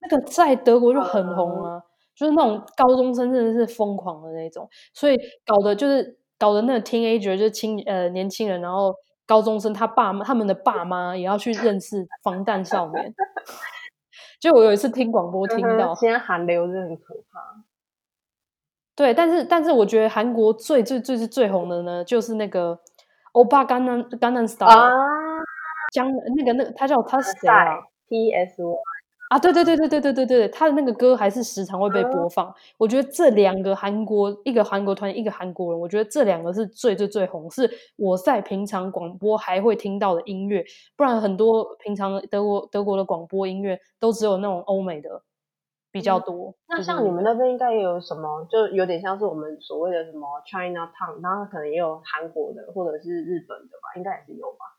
[0.00, 1.82] 那个在德国就很红啊，嗯、
[2.14, 8.94] 就是那种高中生真的是疯狂的那种，所以搞的就是搞的那个 teenager 就是青呃年轻人，然后
[9.26, 13.14] 高中生他爸妈他们的爸妈也要去认识防弹少年。
[14.40, 17.64] 就我有一次听广播听到，现在韩流真的很可怕。
[18.94, 22.78] 对，但是但是我觉得韩国最最最是最红的呢，就是那个
[23.32, 24.90] 欧巴甘南甘南 style 啊，
[25.92, 28.76] 江那个那个他叫他是谁啊？T S Y
[29.28, 32.48] 啊，对对对对对对对对，他的那个歌还是时常会被播放。
[32.48, 40.64] 嗯、我觉得这两个韩国，一个韩国团，一个韩国人，我觉得这两个是最最最红，是我在平常广播还会听到的音乐，
[40.96, 45.22] 不然很多平常德国德国的广播音乐都只有那种欧美的。
[45.90, 54.77] 比较多，那像你们那边应该也有什么，就有点像是我们所谓的什么 China Town，然后可能也有韩国的或者是日本的吧，应该也是有吧。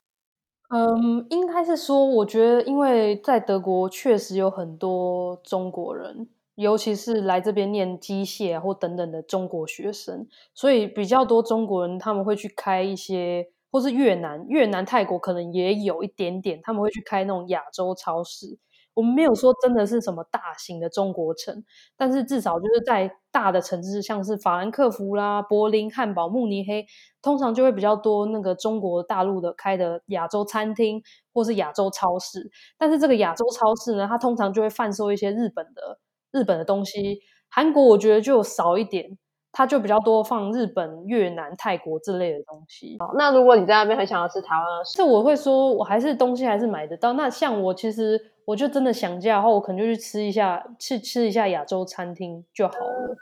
[0.72, 18.60] 嗯，应该是说，我觉得因为在德国确实有很多中国人，尤其是来这边念机械或等等的中国学生，所以比较多中国人他们会去开一些，或是越南、越南、泰国可能也有一点点，他们会去开那种亚洲超市。
[19.00, 21.64] 我们没有说真的是什么大型的中国城，
[21.96, 26.86] 但是至少就是在大的城市，像是法兰克福啦、柏林、汉堡、慕尼黑，
[27.22, 31.02] 通常就会比较多那个中国大陆的开的亚洲餐厅
[31.34, 32.52] 或是亚洲超市。
[32.78, 35.98] 但是这个亚洲超市呢，它通常就会贩售一些日本的
[36.34, 37.22] 日本的东西。
[37.48, 39.18] 韩国我觉得就少一点。
[39.52, 42.98] 它就比较多放日本、越南、泰国之类的东西。
[43.00, 47.14] 好，那如果你在那边很想要吃台湾的，这我会说，我还是东西还是买得到。
[47.14, 53.16] 那像我其实，我就真的想家的话，我可能就去吃一下，去吃一下亚洲餐厅就好了。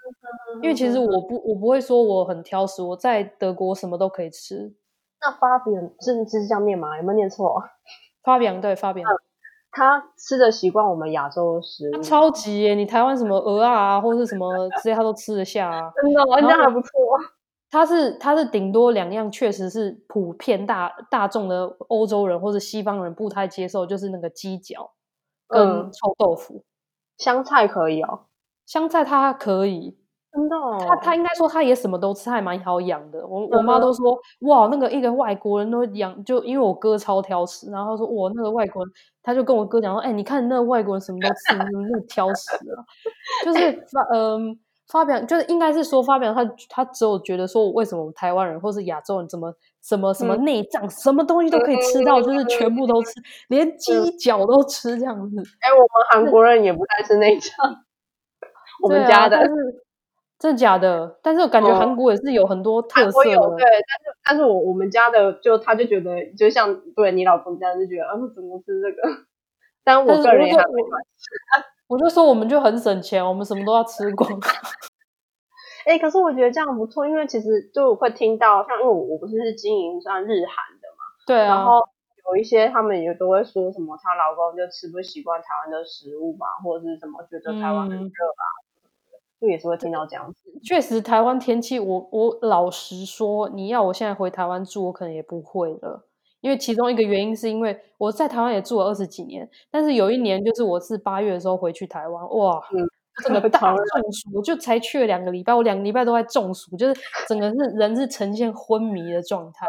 [0.62, 4.74] 因为其实我不，我不会说我很挑食，我在德国什么都可以吃。
[5.22, 6.98] 那发饼是是这样念吗？
[6.98, 7.64] 有没有念错？
[8.24, 9.04] 发饼对发饼。
[9.72, 12.74] 他吃的习惯我们亚洲的食物，超级耶！
[12.74, 15.92] 你台湾什么鹅啊，或者是什么这些，他都吃得下啊。
[16.02, 16.90] 真的，人家还不错。
[17.70, 24.92] 他是他是顶多两样，确实是普遍大大众的欧洲人或者西方人不太接受，就是那个鸡脚
[25.48, 26.56] 跟臭豆腐。
[26.56, 26.64] 嗯、
[27.18, 28.22] 香菜可以哦，
[28.66, 29.98] 香菜它可以。
[30.34, 33.26] 真的、哦，他他应该说他也什么都吃，他还蛮好养的。
[33.26, 42.84] 我我妈都说，哇，那个一个外国人都养，就因为我哥超挑食，然后他说，哇，那个外国人，他就跟我哥讲说，哎、欸，你看那个外国人什么都吃，那么挑食啊，
[43.46, 44.58] 就是 发嗯、呃、
[44.90, 53.14] 发表，就是应该是说发表他他只有觉得说，为什么我们台湾人或是亚洲人怎么什么什么内脏、嗯、什么东西都可以吃到，就是全部都吃，
[53.48, 55.42] 连鸡脚都吃这样子。
[55.62, 57.76] 哎、欸，我们韩国人也不太吃内脏，
[58.84, 59.40] 我们家的。
[60.40, 61.18] 真的假的？
[61.24, 63.32] 但是我感觉韩国也是有很多特色的。
[63.32, 69.02] 有对，但是但是我我们家的就他就觉得就像对你老公这样就觉得嗯怎么吃这个？
[69.84, 70.54] 但我个人也。
[71.88, 74.30] 我就说我们就很省钱，我们什么都要吃光。
[75.88, 81.56] 哎、欸，可是我觉得这样不错，因为其实就会听到像因为我我不是是经营算日韩的嘛，对啊。
[81.56, 81.80] 然后
[82.30, 88.44] 有一些他们也都会说什么，她老公就吃不习惯台湾的食物吧，或者是什么觉得台湾很热啊。
[89.40, 96.06] 嗯就也是会听到这样子，确实台湾天气，我我老实说，你要我现在回台湾住，我可能也不会了，
[96.42, 102.60] 因为其中一个原因是因为我在台湾也住了二十几年，但是有一年就是我是八月的时候回去台湾，哇，
[103.24, 109.68] 整个 大中暑，我就才去了两个礼拜，我两个礼拜都在中暑，就是整个是人是呈现昏迷的状态，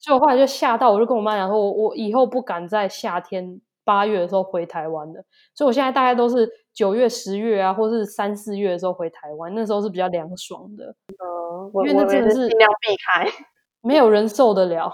[0.00, 5.24] 所以我后来就吓到，我就跟我妈讲说，我我以后不敢在夏天八月的时候回台湾的，
[5.54, 6.46] 所以我现在大概都是。
[6.78, 10.94] 九月、十月啊，或是三四月的时候回台湾，那时候是比较凉爽的。
[11.08, 13.28] 嗯，因为那真的是尽量避开，
[13.82, 14.88] 没有人受得了。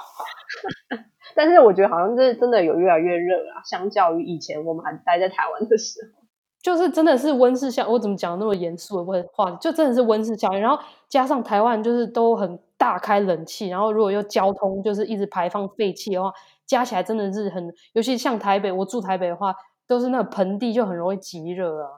[1.36, 6.22] 但是我觉得好像是真的有越来越热啊，相较于以前我们还待在台湾的时候，
[6.62, 7.86] 就是真的是温室效。
[7.86, 10.60] 我怎么讲那么严肃的问话，就真的是温室效应。
[10.60, 16.32] 然后加上台湾就是都很大开冷气，然后如果又交通就是一直排放废气的话，
[16.66, 19.54] 加起来真的是很，尤其像台北，我住台北的话。
[19.86, 21.90] 都是那个盆地就很容易极热啊，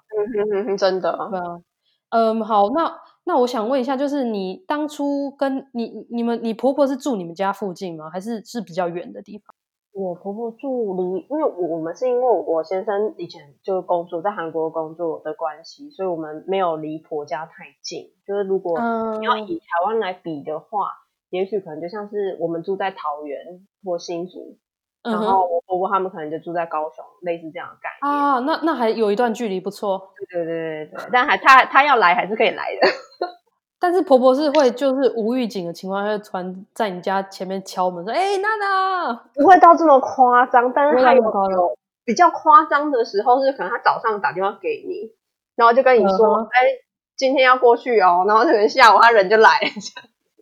[0.77, 1.13] 真的。
[1.31, 1.61] 对啊，
[2.09, 8.11] 嗯，好，那那我想问一下，就是你当初跟你你们你婆婆是住你们家附近吗？
[8.11, 9.55] 还是是比较远的地方？
[9.93, 18.11] 我婆婆住离，因为我们是因为我先生以前就工作在韩国工作的关系，所以我们没有离婆家太近。
[18.27, 18.77] 就是如果
[19.21, 21.06] 你要以台湾来比的话，嗯、
[21.37, 23.39] 也许可能就像是我们住在桃园
[23.85, 24.59] 或新竹。
[25.03, 28.41] 然后我婆婆他们可能就住在高雄，类似这样的概念啊。
[28.41, 30.11] 那那还有一段距离，不错。
[30.17, 32.89] 对对对对对，但还他他要来还是可以来的。
[33.79, 45.13] 但是婆婆是会就是无预警的情况下，突然在你家前面敲门说：“哎，娜娜。”不会到这么夸张，但是她有有比较夸张的时候是可能她早上打电话给你，
[45.55, 46.83] 然后就跟你说，哎、uh
[47.15, 49.67] 今天要过去哦，然后可能下午她人就来了。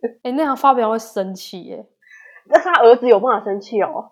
[0.01, 1.87] 哎、欸，那样发表会生气耶？
[2.47, 4.11] 那他儿子有办法生气哦？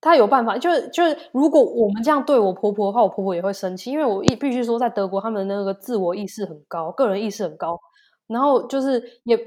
[0.00, 7.80] 他有办法，就是就是，如果我们这样对我婆婆的话，我婆婆也会生气，因为我必必须说，在德国他们那个自我意识很高，个人意识很高，
[8.26, 9.38] 然后就是也，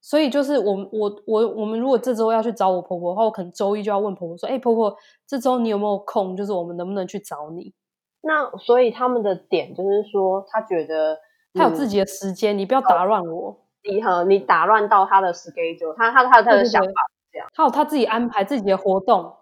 [0.00, 4.96] 所以就是我我我我们如果这周要去找我婆婆的话，我可能周一就要问婆婆说，哎，婆婆，
[5.26, 6.36] 这周你有没有空？
[6.36, 7.72] 就是我们能不能去找你？
[8.20, 11.18] 那所以他们的点就是说，他觉得
[11.54, 19.34] 他有自己的时间，你不要打乱我，你和你打乱到他的 schedule，他他他的他的想法是这样，他有他自己安排自己的活动。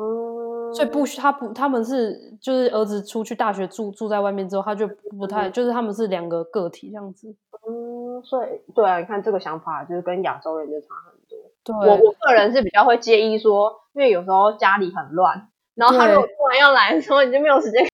[0.00, 4.86] 嗯，所以不需他不他们是就是儿子出去大学住住在外面之后，他就
[5.18, 7.34] 不太、嗯、就是他们是两个个体这样子。
[7.66, 11.38] 嗯，所以对啊，你看这个想法就是跟亚洲人就差很多。
[11.64, 17.84] 对，我我个人是比较会介意说，因为有时候家里很乱，然后他如果突然要来的时候，你就没有时间。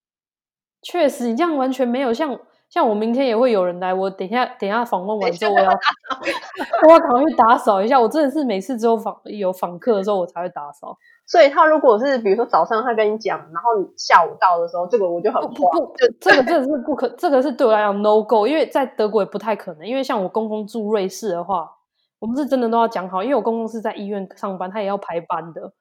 [0.82, 2.38] 确实，你这样完全没有像
[2.74, 8.00] 像我明天也会有人来，我等一下等一下访问完之后， 我要我要赶快去打扫一下。
[8.00, 10.98] 我真的是每次只有访有访客的时候，我才会打扫。
[11.24, 15.54] 所以他如果是比如说早上他跟你讲，然后你下午到的时候，这个我就很慌。
[15.54, 19.86] 不，不，不，这个真的是不可，这个是对我来讲 no go，因为在德国也不太可能。
[19.86, 21.70] 因为像我公公住瑞士的话，
[22.18, 25.72] 我们是真的都要讲好，因为我公公是在医院上班，他也要排班的。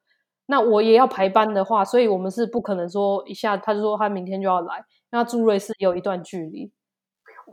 [0.45, 4.77] 那我也要排班的话，所以我们是不可能说一下他就说他明天就要来，
[5.11, 6.71] 因为他住瑞士也有一段距离。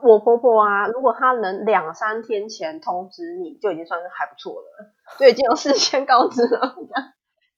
[0.03, 6.77] 我婆婆啊，如果她能两三天前通知你，就已经算是还不错了， 就已经有事先告知了。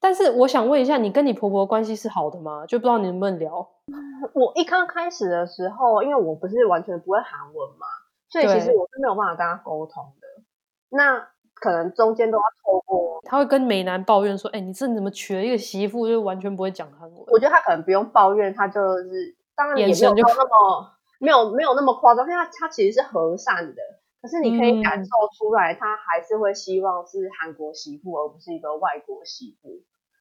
[0.00, 2.66] 但是我想问一下，你跟你婆婆关系是好的吗？
[2.66, 3.68] 就不知道你能不能聊。
[4.34, 7.86] 我一刚开始的时候，因为我不是完全不会韩文嘛，
[8.28, 10.42] 所以其实我是没有办法跟她沟通的。
[10.90, 20.90] 那可能中间都要透过，她会跟美男抱怨说：“哎、欸，你这怎么娶了一个媳妇，就完全不会讲韩文？”我觉得她可能不用抱怨，她就是当然也没有那么
[21.22, 23.80] 没有没有那么夸张，因为他他其实是和善的，
[24.20, 29.70] 可是你可以感受出来，他还是会希望是韩国媳妇，而不是一个外国媳妇。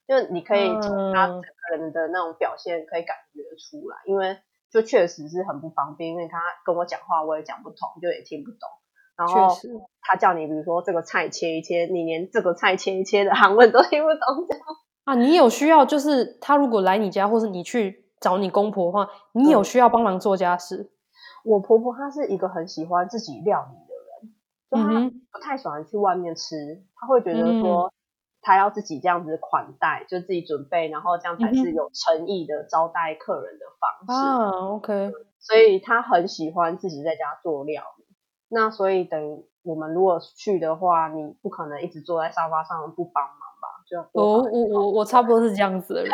[0.07, 4.37] 就你可以从他整个人的那种表现可以感觉出来，因为
[4.69, 8.69] 就确实是很不方便，因为他跟我讲话我也讲不通，就也听不懂。
[9.17, 9.55] 然后
[10.01, 14.63] 他叫你比如说这个菜切一切，你连这个菜切一切的韩文都听不懂，这样
[15.05, 15.15] 啊？
[15.15, 20.89] 你有需要就是他如果来你家，或是你去找你公婆的话，你有需要帮忙做家事？
[21.43, 23.75] 我婆婆她是一个很喜欢自己料理
[24.79, 27.87] 的人，就她不太喜欢去外面吃，她会觉得说。
[27.87, 27.91] 嗯
[28.43, 34.19] 他要自己这样子款待，就自己准备，然后这样才是有诚意的招待客人的方式。
[34.19, 35.11] 啊，OK。
[35.37, 38.05] 所以他很喜欢自己在家做料理。
[38.49, 43.67] 那所以等于我们如果去的话，你不可能一直坐在沙发上不帮忙吧？
[43.87, 46.11] 就我我我我差不多是这样子的人。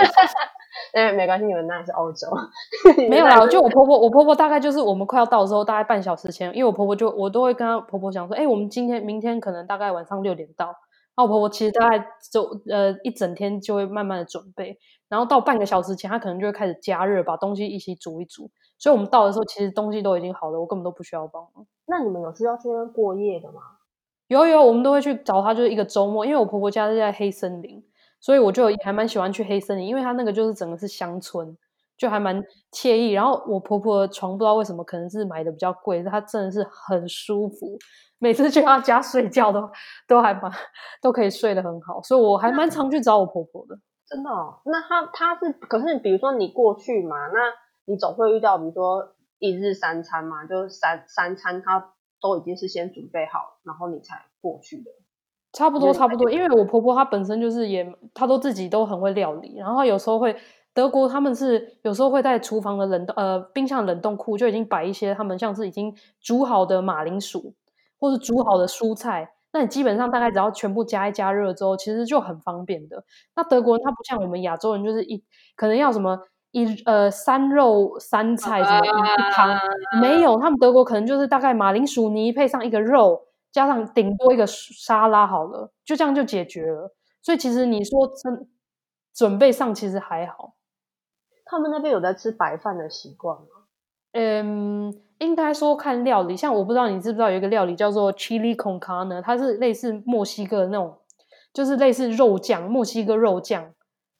[0.93, 2.27] 哎，没关系，你们那是欧洲。
[3.09, 10.73] 没有啦，就我婆婆，我婆婆大概就是我们快要到的时候，大概半小时前，因为我婆婆就我都会跟她婆婆讲说，哎，我们今天明天可能大概晚上六点到。
[11.15, 14.77] 那我婆婆其实大概就呃一整天就会慢慢的准备，
[15.09, 18.51] 然后到半个小时前，她可能就会开始加热，把东西一起煮一煮。
[18.77, 21.65] 所以我们到的时候，其实东西都已经好了，我根本都不需要帮忙。
[21.87, 23.61] 那你们有需要去那边过夜的吗？
[24.27, 27.83] 有有，我们都会去找她，就是一个周末，因为我婆婆家是在黑森林，
[28.19, 31.57] 所以我就还蛮喜欢去黑森林，因为它那个就是整个是乡村，
[31.97, 33.11] 就还蛮惬意。
[33.11, 37.77] 然后我婆婆的床不知道为什么，可能是买的比较贵，它真的是很舒服。
[38.19, 39.69] 每次去她家睡觉都
[40.07, 40.51] 都还蛮
[41.01, 43.77] 都可以睡得很好，所以我还蛮常去找我婆婆的。
[44.07, 44.59] 真的哦？
[44.65, 47.53] 那她她是可是比如说你过去嘛，那
[47.85, 54.89] 你总会遇到比如说一日三餐嘛，就三三餐她都已经是先准备好，然后你才过去的。
[55.53, 60.35] 差不多差不多，因为我婆婆她本身就是也她都自己都很会料理，然后有时候会
[60.73, 67.53] 德国他们是有时候会在厨房的冷冻呃冰箱冷冻库就已经摆一些他们像是已经煮好的马铃薯。
[67.99, 73.03] 或是煮好的蔬菜，那你基本上大概只要全部加一加热之后，其实就很方便的。
[73.35, 75.23] 那德国人他不像我们亚洲人，就是一
[75.55, 76.19] 可能要什么
[76.51, 79.59] 一呃三肉三菜什么一一汤，
[79.99, 83.19] 没有，他们德国可能就是大概马铃薯泥配上一个肉，
[83.51, 86.93] 加上顶多一个沙拉好了，就这样就解决了。
[87.21, 88.49] 所以其实你说真
[89.13, 90.55] 准备上其实还好。
[91.45, 93.47] 他们那边有在吃白饭的习惯吗？
[94.13, 95.03] 嗯。
[95.19, 100.95] 应该说看料理，像我不知道你知不知道有一个料理叫做 Chili con carne，它是类似墨西哥的那种，
[101.51, 103.73] 就是类似肉酱，墨西哥肉酱，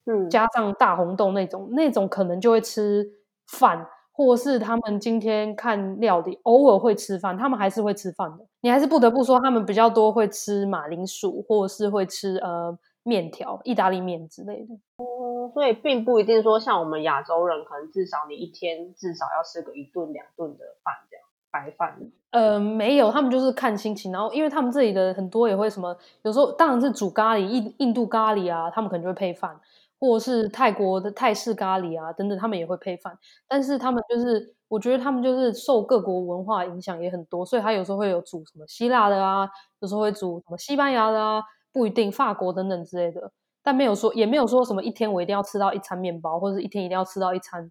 [0.06, 3.08] 嗯，加上大红豆那种，那种可能就会吃
[3.46, 3.86] 饭，
[4.18, 8.44] 或是他们今天看料理偶尔会吃饭，他们还是会吃饭的。
[8.62, 14.74] 你还是不得不说他们比较多会吃马铃薯，或是会吃呃面条、意大利面之类的。
[14.98, 21.24] 嗯，所以并不一定说像我们亚洲人，可能至少你一天至少要吃个一顿两顿的饭这样。
[21.50, 21.96] 白饭？
[22.32, 24.12] 呃，没有，他们就是看心情。
[24.12, 29.58] 然后，因为他们这里的很多也会什么，有时候当然是煮咖喱，印印度咖喱啊，他们可能就会配饭，
[29.98, 33.18] 或是泰国的泰式咖喱啊等等，他们也会配饭。
[33.46, 39.48] 但是他们就是，我觉得他们就是受各国文化影响也很多，所以他有时候会有煮什么希腊的啊，
[39.80, 41.42] 有时候会煮什么西班牙的啊，
[41.72, 43.32] 不一定法国等等之类的。
[43.62, 47.70] 但没有说，也没有说什么一天我一定要吃到一餐面包，或者是一天一定要吃到一餐。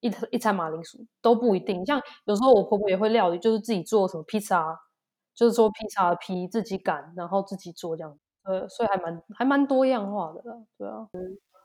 [0.00, 4.78] 一一餐马铃薯都不一定，像有时候我婆婆也会料理，就是自己做什么披萨，
[5.34, 10.40] 就是说披萨的皮自己擀，然后自己做这样，呃，所以还蛮还蛮多样化的，
[10.78, 11.08] 对啊。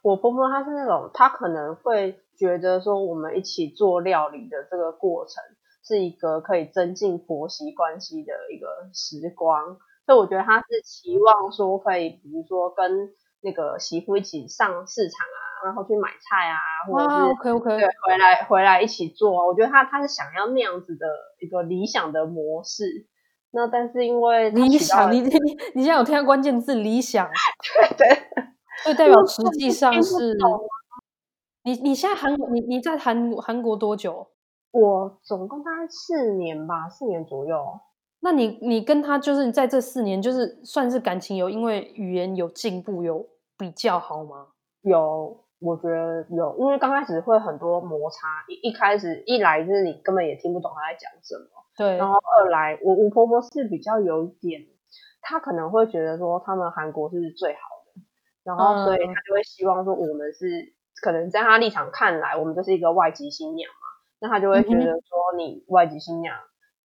[0.04, 5.42] 嗯，我婆婆她是那种，她可能会觉得说我们一起做料理的这个过程
[5.84, 13.10] 是一个可以增进婆媳关系的一个时光，所以我觉得她是期望说可以，比如说跟
[13.42, 15.42] 那个媳妇一起上市场啊。
[15.64, 19.48] 然后去买菜啊，或者是 OK OK，对，回来回来一起做。
[19.48, 21.08] 我觉得她她是想要那样子的
[21.40, 23.08] 一个理想的模式。
[23.50, 25.30] 那但是因为理想，你你
[25.74, 27.30] 你现在有听到关键字理想，
[27.80, 28.08] 对 对，
[28.86, 30.38] 就代表实际上是。
[31.64, 34.28] 你你现在韩国，你你在韩韩国多久？
[34.72, 37.64] 我总共大概四年吧，四年左右。
[38.20, 43.26] 那你你跟他就是在这四年，就是算是感情有因为语言有进步，有
[43.58, 44.48] 比较好吗？
[44.82, 45.40] 有。
[45.64, 51.48] 我觉得有，因为刚开始会很多摩擦，一一开始一来就是你根本也听不懂他在讲什么，
[51.78, 51.96] 对。
[51.96, 54.62] 然后二来，我我婆婆是比较有一点，
[55.22, 57.73] 她可能会觉得说他们韩国是最好的，
[58.44, 63.88] 然后所以他就会希望说我们是、嗯、可能在他立场看来，我们就是一个外籍新娘嘛，
[64.20, 66.36] 那他就会觉得说你外籍新娘，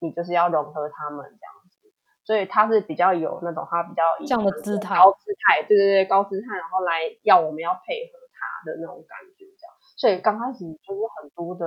[0.00, 1.92] 你就是要融合他们这样子，
[2.24, 8.18] 所以他是比较有那种他比较这样的姿态，高姿态，对对对，高姿态，然后来要我们要配合。
[8.40, 11.66] 他的那种感觉，这样，所以刚开始就是很多的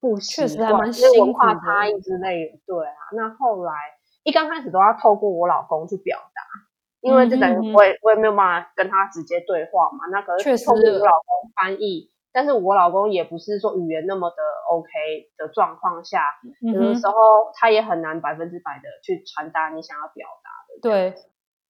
[0.00, 2.58] 不习惯，确实还蛮辛苦的，文化差异之类的。
[2.64, 3.74] 对啊，那后来
[4.22, 6.40] 一刚开始都要透过我老公去表达，
[7.02, 10.06] 因为这等于我也我也没有办法跟他直接对话嘛。
[10.10, 14.36] 那可是通过我老公翻译，但是我老公也不是说语言那么的
[14.70, 14.88] OK
[15.36, 16.22] 的状况下，
[16.60, 17.12] 有的时候
[17.54, 20.80] 他也很难百分之百的去传达你想要表达的。
[20.80, 21.14] 对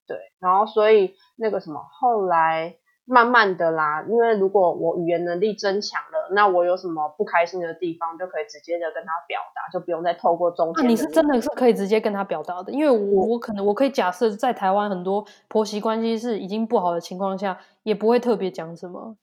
[0.06, 2.76] 对，然后所以那个什么后来。
[3.04, 10.84] 慢慢的啦，因为如果我语言能力增强了，那我有什么不开心的地方，就可以直接的跟他表达，就不用再透过中间。
[10.84, 19.16] 那、啊、你是真的是可以直接跟他表达的，因为我我可能我可以假设在台湾很多婆媳关系是已经不好的情况下，也不会特别讲什么。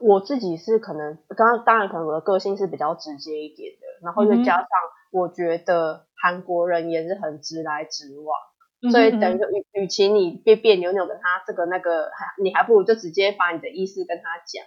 [0.00, 4.66] 我自己是可能刚刚当然可能我的个性是比较直接一点的，然后又加上
[5.10, 8.38] 我觉得韩国人也是很直来直往。
[8.90, 14.64] 所以等于说，与与其你别别扭扭的他这个那个，还你还不如就直接把你的意思跟他讲。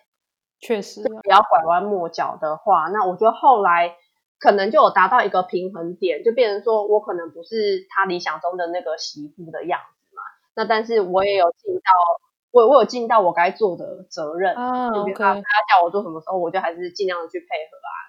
[0.59, 3.95] 确实，不要拐弯抹角的话，那我觉得后来
[4.38, 10.22] 可能就有达到一个平衡点，就变成说我可能不是他理想中的那个媳妇的样子嘛。
[10.55, 11.82] 那但是我也有尽到，
[12.51, 14.89] 我我有尽到我该做的责任啊。
[14.89, 18.01] OK，他叫我做什么时候，我就还是尽量的去配合啊。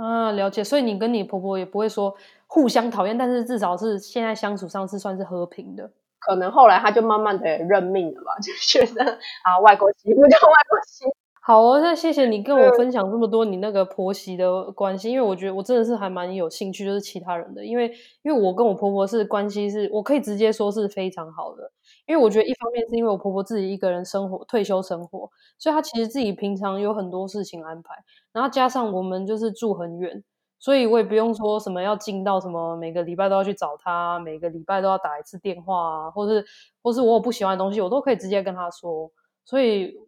[0.00, 0.64] 啊，了解。
[0.64, 2.16] 所以你跟你婆婆也不会说。
[2.52, 5.88] 互相讨厌，但是至少是现在相处上是算是和平的。
[6.18, 9.04] 可能后来她就慢慢的认命了吧， 就觉得
[9.44, 11.14] 啊，外国媳妇叫外国媳妇。
[11.42, 17.90] 好哦，那谢谢你跟我分享这么多你那个婆媳的关系，因为我觉得我真的是还蛮有兴趣，就是其他人的，因为
[18.22, 21.70] 因为我跟我婆婆是关系是我可以直接说是非常好的，
[22.06, 27.94] 因为我觉得一方面是因为我婆婆自己一个人生活退休生活，所以她其实自己平常有很多事情安排，
[28.32, 30.22] 然后加上我们就是住很远。
[30.62, 36.44] 所以我也不用说什么要进到什么每个礼拜都要去找他，每个礼拜都要打一次电话啊，或是
[36.82, 39.10] 或是我有不喜欢的东西，我都可以直接跟他说。
[39.46, 39.98] 所以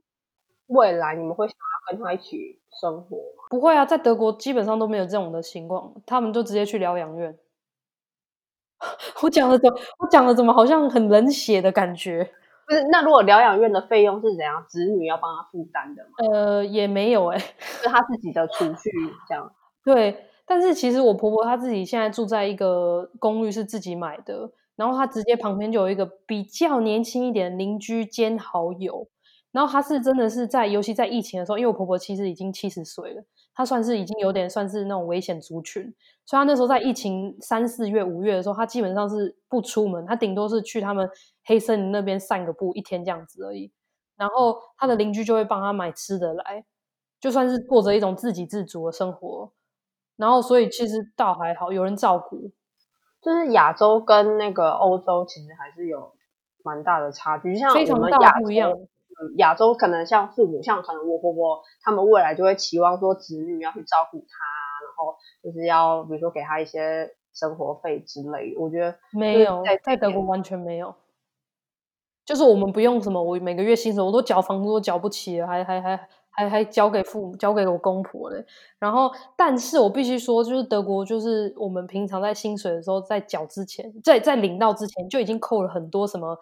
[0.67, 3.45] 未来你们会想要跟他一起生活吗？
[3.49, 7.39] 不会啊，在德国基本上都没有这种的情况，他们就直接去疗养院。
[9.23, 12.31] 我讲的怎么，我讲的怎么好像很冷血的感觉？
[12.67, 14.65] 不是，那如果疗养院的费用是怎样？
[14.69, 16.11] 子女要帮他负担的吗？
[16.19, 18.91] 呃，也没有哎、欸，是他自己的储蓄
[19.29, 19.53] 这样。
[19.85, 20.27] 对。
[20.45, 29.09] 但是其实我婆婆她自己现在住在一个公寓，是自己买的，然后她直接旁边就有一个比较年轻一点的邻居兼好友，
[29.53, 33.23] 然后她是真的是在，尤其在疫情的时候，因为我婆婆其实已经七十岁了，
[33.55, 35.83] 她算是已经有点算是那种危险族群，
[36.25, 41.09] 所以他那时候在疫情三四月、五月的时候，他基本上是不出门，他顶多是去他们
[41.45, 43.71] 黑森林那边散个步，一天这样子而已，
[44.17, 46.65] 然后他的邻居就会帮他买吃的来，
[47.21, 49.53] 就算是过着一种自给自足的生活。
[50.17, 52.53] 然后，所以其实倒还好，有人照顾。
[53.21, 56.13] 就是亚洲跟那个欧洲其实还是有
[56.63, 58.71] 蛮大的差距，像非常大不一样。
[58.71, 58.89] 嗯，
[59.37, 64.25] 亚洲可能像父母，像可能我婆婆，他们未来就会期望说子女要去照顾他，
[64.85, 68.61] 然后就是要比如说给他一些生活费之类的。
[68.61, 70.95] 我觉得没有，在德国完全没有。
[72.25, 78.45] 就是我们不用什么，我每个月薪水我都缴房租都缴不起了，还还还还还交给父母，交给我公婆嘞。
[78.79, 86.39] 然后，但是我必须说，就是德国，就是我们平常在薪水的时候，在缴之前，在在领到之前，就已经扣了很多什么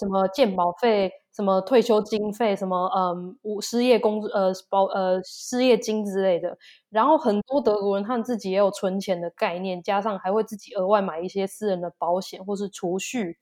[0.00, 1.12] 什么健保费。
[1.32, 6.58] 什么退休经费，什么嗯，无失业工呃保呃失业金之类的，
[6.90, 13.38] 然后很多德国人他们自己也有存钱的概念，加上还会自己额外买一些私人的保险或是储蓄，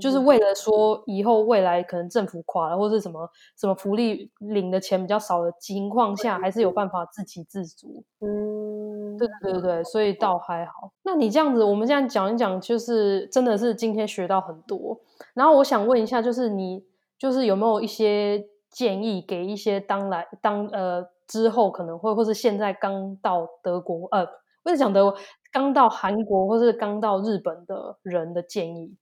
[0.00, 8.02] 就是为了说以后未来可能政府垮了或是什么什么福利领的钱比较少的情况下，还是有办法自给自足。
[8.20, 10.90] 嗯，对对对对，所以倒还好。
[11.02, 14.98] 那你这样子，我们现在讲一讲，就是真的是今天学到很多。
[15.34, 16.88] 然后我想问一下，就是你。
[17.20, 24.26] 就是有没有一些建议给一些当来当呃之后可能会或是现在刚到德国呃，
[24.62, 25.18] 不是讲德国
[25.52, 28.96] 刚到韩国或是刚到日本的人的建议？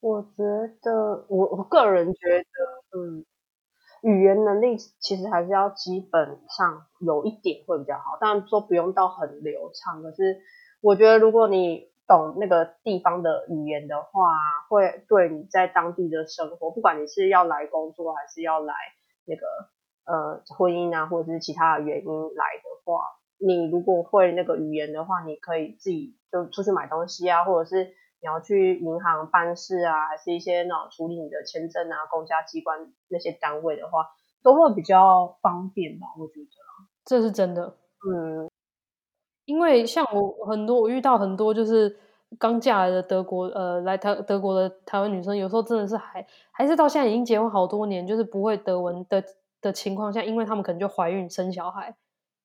[0.00, 0.42] 我觉
[0.80, 3.26] 得我我个人觉得，嗯，
[4.00, 10.38] 语言能力其实还是要基本上有一点会比较好，当然说不用到很流畅，可是
[10.80, 14.36] 我觉得如果你懂那个地方的语言的话，
[14.68, 18.74] 会对你在当地的生活，不管你是要来工作还是要来
[19.24, 19.46] 那个
[20.04, 23.00] 呃婚姻啊，或者是其他的原因来的话，
[23.38, 27.84] 你如果会那个语言的话，你可以自己就出去买东西啊，或者是
[28.20, 34.06] 你要去银行办事啊，还是一些那种处理你的签证啊，公家机关那些单位的话，
[34.42, 36.46] 都会比较方便吧，我觉得。
[37.06, 38.50] 这是真的，嗯。
[39.52, 41.94] 因为像我很多，我遇到很多就是
[42.38, 49.22] 刚嫁来的德国，呃，来台德国的台湾女生，有时候真的是还还是到现在已经结婚好多年，就是不会德文的
[49.60, 51.94] 的情况下，因为他们可能就怀孕生小孩，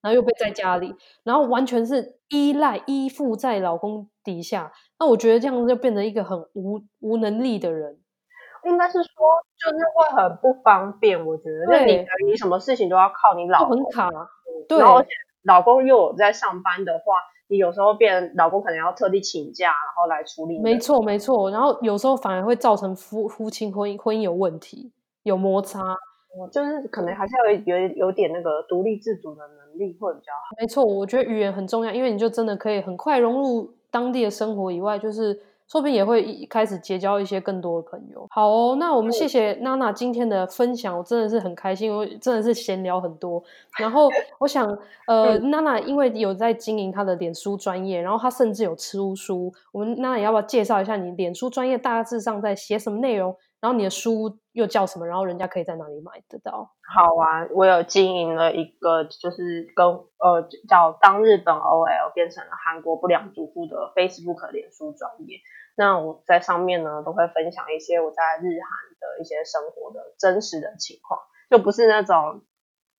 [0.01, 0.93] 然后又被在家里，
[1.24, 7.97] 然后完全是依赖依附在老公底下，那我觉得这样就变成一个很无无能力的人，
[8.66, 9.12] 应该是说
[9.58, 14.10] 就是会很不方便，我觉得，那你你什么事情都要靠你老公，很卡，
[14.68, 14.78] 对。
[15.48, 17.16] 老公又有在上班的话，
[17.48, 20.60] 你有时候变老公可能要特地请假，然后来处理。
[20.60, 21.50] 没错，没错。
[21.50, 24.91] 然后有时候反而会造成夫夫妻婚姻婚姻有问题，
[25.24, 25.82] 有摩擦。
[26.52, 30.56] 就是可能还是要有有有点那个独立自主的能力会比较好。
[30.60, 35.41] 没错，我觉得语言很重要，因为你就真的可以很快融入当地的生活以外，就是。
[35.70, 38.26] 说不定也会一开始结交一些更多的朋友。
[38.30, 43.43] 好哦，那我们谢谢娜娜今天的分享，我真的是很开心，我真的是闲聊很多。
[43.78, 44.07] 然后
[44.39, 44.65] 我想，
[45.07, 49.53] 呃， 娜娜因为有在经营她的脸书专业，然后她甚至有出书。
[49.72, 53.36] 我们娜娜要不要介绍一下你脸书专业大致上在写什么内容？
[53.60, 55.08] 然后你的书又叫什么？
[55.08, 56.72] 然后人家可以在哪里买得到？
[56.93, 65.39] 好啊，我有经营了一个，就是跟呃叫当日本 OL 变成了韩国不良主妇的 Facebook 脸书专业。
[65.76, 72.41] 那我在上面呢，都会分享一些我在日韩的一些生活的真实的情况，就不是那种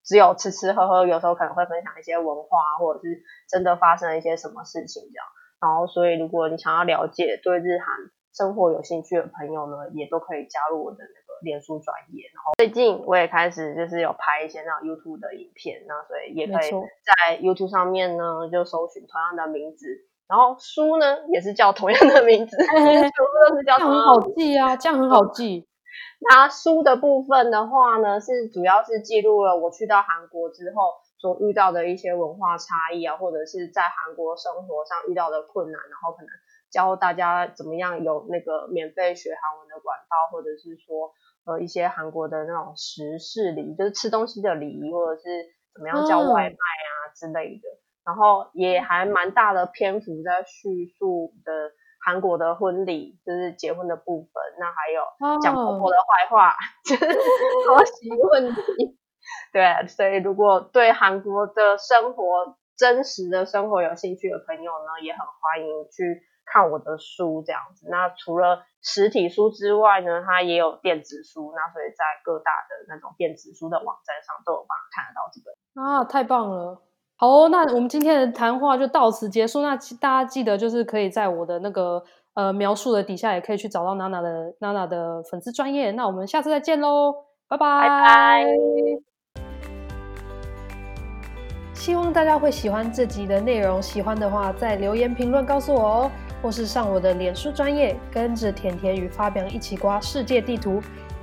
[0.04, 5.26] 只有吃吃喝喝，有时候可能会分享一些文化，或者是真的发生了一些什么事情这样。
[5.60, 7.96] 然后，所以如果你想要了解对日韩
[8.38, 12.22] 生活有兴趣的朋友呢，也都可以加入我的那个脸书专业。
[12.32, 16.70] 然后最近我也开始就是有拍一些那种 YouTube 的影片，那所以也可以
[17.02, 19.86] 在 YouTube 上面呢就搜寻同样的名字。
[20.28, 24.36] 然后书呢也是叫同样的名字，全部都是叫同样的名字。
[24.36, 25.66] 这样很好记啊，这样很好记。
[26.20, 36.28] 那书的部分的话呢，是主要是记录了我去到韩国之后所遇到的一些文化差异啊，或者是在韩国生活上遇到的困难，然后可能。
[36.70, 41.12] 教大家怎么样有那个免费学韩文的管道，或者是说
[41.46, 45.24] 呃一些韩国的那种食事礼，就是吃东西的礼仪，或者是
[45.74, 47.68] 怎么样叫外卖啊之类的。
[47.68, 51.52] 嗯、然后也还蛮大的篇幅在叙述的
[52.04, 54.32] 韩国的婚礼，就是结婚的部分。
[54.58, 56.54] 那还有讲婆婆的坏话，
[56.84, 57.06] 就是
[57.66, 58.98] 婆媳问题。
[59.52, 66.22] 对，所以如果对韩国的生活真实的生活有兴趣的朋友呢，也很欢迎去。
[66.50, 75.52] 看我的书这样子，那除了实体书之外呢，它也有电子书，那所以在各大的那种电子书的网站上都有办法看得到这本
[75.84, 76.80] 啊，太棒了！
[77.16, 79.60] 好哦，那我们今天的谈话就到此结束。
[79.60, 82.02] 那大家记得就是可以在我的那个
[82.34, 85.90] 呃描述的底下，也可以去找到娜娜的娜娜的粉丝专业。
[85.90, 87.12] 那我们下次再见喽，
[87.48, 87.88] 拜拜！
[87.88, 88.44] 拜拜！
[91.74, 96.10] 希望大家会喜欢这集的内容，喜欢的话在留言评论告诉我哦。
[96.42, 100.80] 或是上我的脸书专业，跟着甜甜与发表一起刮世界地图，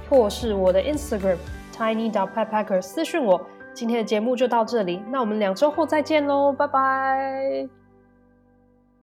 [0.09, 1.37] 或是我的 Instagram
[1.75, 3.41] tiny dot pet packer 私讯我。
[3.73, 7.84] 今天的节目就到这里，那我们两周后再见喽，拜拜。